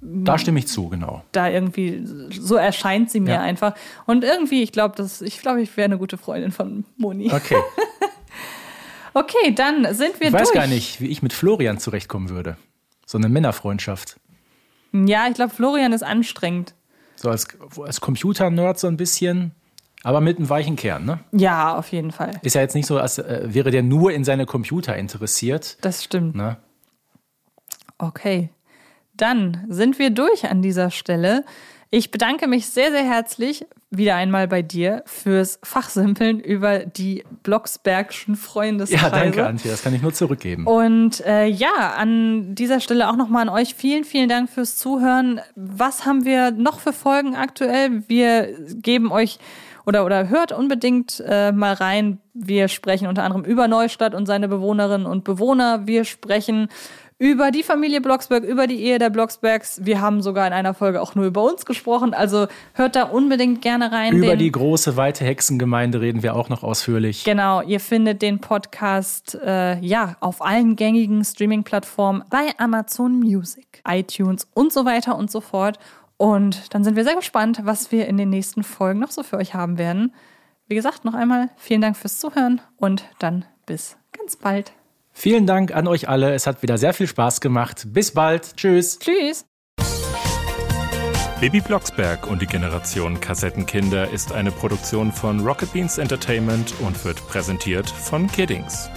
Da 0.00 0.38
stimme 0.38 0.58
ich 0.58 0.68
zu, 0.68 0.88
genau. 0.88 1.22
da 1.32 1.48
irgendwie, 1.48 2.02
so 2.30 2.54
erscheint 2.56 3.10
sie 3.10 3.20
mir 3.20 3.34
Ja. 3.34 3.40
einfach. 3.40 3.74
Und 4.06 4.24
irgendwie, 4.24 4.62
ich 4.62 4.72
glaube, 4.72 5.08
ich 5.20 5.40
glaube, 5.40 5.60
ich 5.62 5.76
wäre 5.76 5.86
eine 5.86 5.98
gute 5.98 6.16
Freundin 6.18 6.50
von 6.52 6.84
Moni. 6.96 7.32
Okay. 7.32 7.56
Okay, 9.14 9.52
dann 9.54 9.82
sind 9.94 10.20
wir 10.20 10.28
Ich 10.28 10.32
weiß 10.32 10.48
durch. 10.50 10.54
gar 10.54 10.66
nicht, 10.68 11.00
wie 11.00 11.06
ich 11.08 11.22
mit 11.22 11.32
Florian 11.32 11.78
zurechtkommen 11.78 12.28
würde. 12.28 12.56
So 13.06 13.18
eine 13.18 13.28
Männerfreundschaft. 13.28 14.20
Ja, 14.92 15.26
ich 15.28 15.34
glaube, 15.34 15.52
Florian 15.52 15.92
ist 15.92 16.02
anstrengend. 16.04 16.74
So 17.16 17.30
als, 17.30 17.48
als 17.82 18.00
Computer-Nerd 18.00 18.78
so 18.78 18.86
ein 18.86 18.96
bisschen, 18.96 19.52
aber 20.04 20.20
mit 20.20 20.36
einem 20.38 20.48
weichen 20.48 20.76
Kern, 20.76 21.04
ne? 21.04 21.18
Ja, 21.32 21.76
auf 21.76 21.90
jeden 21.90 22.12
Fall. 22.12 22.32
Ist 22.42 22.54
ja 22.54 22.60
jetzt 22.60 22.74
nicht 22.74 22.86
so, 22.86 22.98
als 22.98 23.18
äh, 23.18 23.42
wäre 23.46 23.70
der 23.72 23.82
nur 23.82 24.12
in 24.12 24.22
seine 24.24 24.46
Computer 24.46 24.94
interessiert. 24.96 25.78
Das 25.80 26.04
stimmt. 26.04 26.36
Ne? 26.36 26.58
Okay. 27.98 28.50
Dann 29.18 29.64
sind 29.68 29.98
wir 29.98 30.10
durch 30.10 30.46
an 30.46 30.62
dieser 30.62 30.90
Stelle. 30.90 31.44
Ich 31.90 32.10
bedanke 32.10 32.46
mich 32.46 32.68
sehr, 32.68 32.90
sehr 32.90 33.04
herzlich 33.04 33.66
wieder 33.90 34.16
einmal 34.16 34.46
bei 34.46 34.60
dir 34.60 35.02
fürs 35.06 35.58
Fachsimpeln 35.62 36.40
über 36.40 36.80
die 36.80 37.24
Blocksbergschen 37.42 38.36
Freundeskreise. 38.36 39.04
Ja, 39.04 39.10
danke, 39.10 39.46
Antje. 39.46 39.70
Das 39.70 39.82
kann 39.82 39.94
ich 39.94 40.02
nur 40.02 40.12
zurückgeben. 40.12 40.66
Und 40.66 41.24
äh, 41.24 41.46
ja, 41.46 41.94
an 41.96 42.54
dieser 42.54 42.80
Stelle 42.80 43.08
auch 43.08 43.16
nochmal 43.16 43.42
an 43.42 43.48
euch 43.48 43.74
vielen, 43.74 44.04
vielen 44.04 44.28
Dank 44.28 44.50
fürs 44.50 44.76
Zuhören. 44.76 45.40
Was 45.54 46.04
haben 46.04 46.26
wir 46.26 46.50
noch 46.50 46.80
für 46.80 46.92
Folgen 46.92 47.34
aktuell? 47.34 48.02
Wir 48.08 48.54
geben 48.74 49.10
euch 49.10 49.38
oder, 49.86 50.04
oder 50.04 50.28
hört 50.28 50.52
unbedingt 50.52 51.24
äh, 51.26 51.50
mal 51.52 51.72
rein. 51.72 52.18
Wir 52.34 52.68
sprechen 52.68 53.08
unter 53.08 53.22
anderem 53.22 53.46
über 53.46 53.68
Neustadt 53.68 54.14
und 54.14 54.26
seine 54.26 54.48
Bewohnerinnen 54.48 55.06
und 55.06 55.24
Bewohner. 55.24 55.86
Wir 55.86 56.04
sprechen 56.04 56.68
über 57.20 57.50
die 57.50 57.64
Familie 57.64 58.00
Blocksberg, 58.00 58.44
über 58.44 58.66
die 58.68 58.80
Ehe 58.80 58.98
der 59.00 59.10
Blocksbergs. 59.10 59.80
Wir 59.84 60.00
haben 60.00 60.22
sogar 60.22 60.46
in 60.46 60.52
einer 60.52 60.72
Folge 60.72 61.02
auch 61.02 61.16
nur 61.16 61.24
über 61.26 61.42
uns 61.42 61.66
gesprochen. 61.66 62.14
Also 62.14 62.46
hört 62.74 62.94
da 62.94 63.02
unbedingt 63.04 63.60
gerne 63.60 63.90
rein. 63.90 64.12
Über 64.16 64.28
Den- 64.28 64.38
die 64.38 64.52
große, 64.52 64.96
weite 64.96 65.24
Hexengemeinde 65.24 66.00
reden 66.00 66.22
wir 66.22 66.36
auch 66.36 66.48
noch 66.48 66.62
ausführlich. 66.62 67.24
Genau, 67.24 67.60
ihr 67.62 67.80
findet 67.80 68.22
den 68.22 68.38
Podcast 68.40 69.34
äh, 69.44 69.80
ja 69.80 70.16
auf 70.20 70.40
allen 70.42 70.76
gängigen 70.76 71.24
Streaming-Plattformen 71.24 72.22
bei 72.30 72.52
Amazon 72.58 73.18
Music, 73.18 73.82
iTunes 73.88 74.46
und 74.54 74.72
so 74.72 74.84
weiter 74.84 75.16
und 75.16 75.30
so 75.30 75.40
fort. 75.40 75.78
Und 76.18 76.72
dann 76.74 76.84
sind 76.84 76.94
wir 76.96 77.04
sehr 77.04 77.16
gespannt, 77.16 77.60
was 77.64 77.90
wir 77.90 78.06
in 78.06 78.16
den 78.16 78.30
nächsten 78.30 78.62
Folgen 78.62 79.00
noch 79.00 79.10
so 79.10 79.22
für 79.24 79.36
euch 79.38 79.54
haben 79.54 79.76
werden. 79.78 80.12
Wie 80.68 80.74
gesagt, 80.76 81.04
noch 81.04 81.14
einmal 81.14 81.48
vielen 81.56 81.80
Dank 81.80 81.96
fürs 81.96 82.18
Zuhören 82.18 82.60
und 82.76 83.04
dann 83.18 83.44
bis 83.66 83.96
ganz 84.16 84.36
bald. 84.36 84.72
Vielen 85.20 85.46
Dank 85.46 85.74
an 85.74 85.88
euch 85.88 86.08
alle. 86.08 86.32
Es 86.32 86.46
hat 86.46 86.62
wieder 86.62 86.78
sehr 86.78 86.94
viel 86.94 87.08
Spaß 87.08 87.40
gemacht. 87.40 87.88
Bis 87.88 88.12
bald. 88.12 88.56
Tschüss. 88.56 89.00
Tschüss. 89.00 89.46
Baby 91.40 91.60
Blocksberg 91.60 92.30
und 92.30 92.40
die 92.40 92.46
Generation 92.46 93.18
Kassettenkinder 93.18 94.10
ist 94.10 94.30
eine 94.30 94.52
Produktion 94.52 95.10
von 95.10 95.40
Rocket 95.40 95.72
Beans 95.72 95.98
Entertainment 95.98 96.72
und 96.78 97.04
wird 97.04 97.16
präsentiert 97.26 97.90
von 97.90 98.28
Kiddings. 98.28 98.90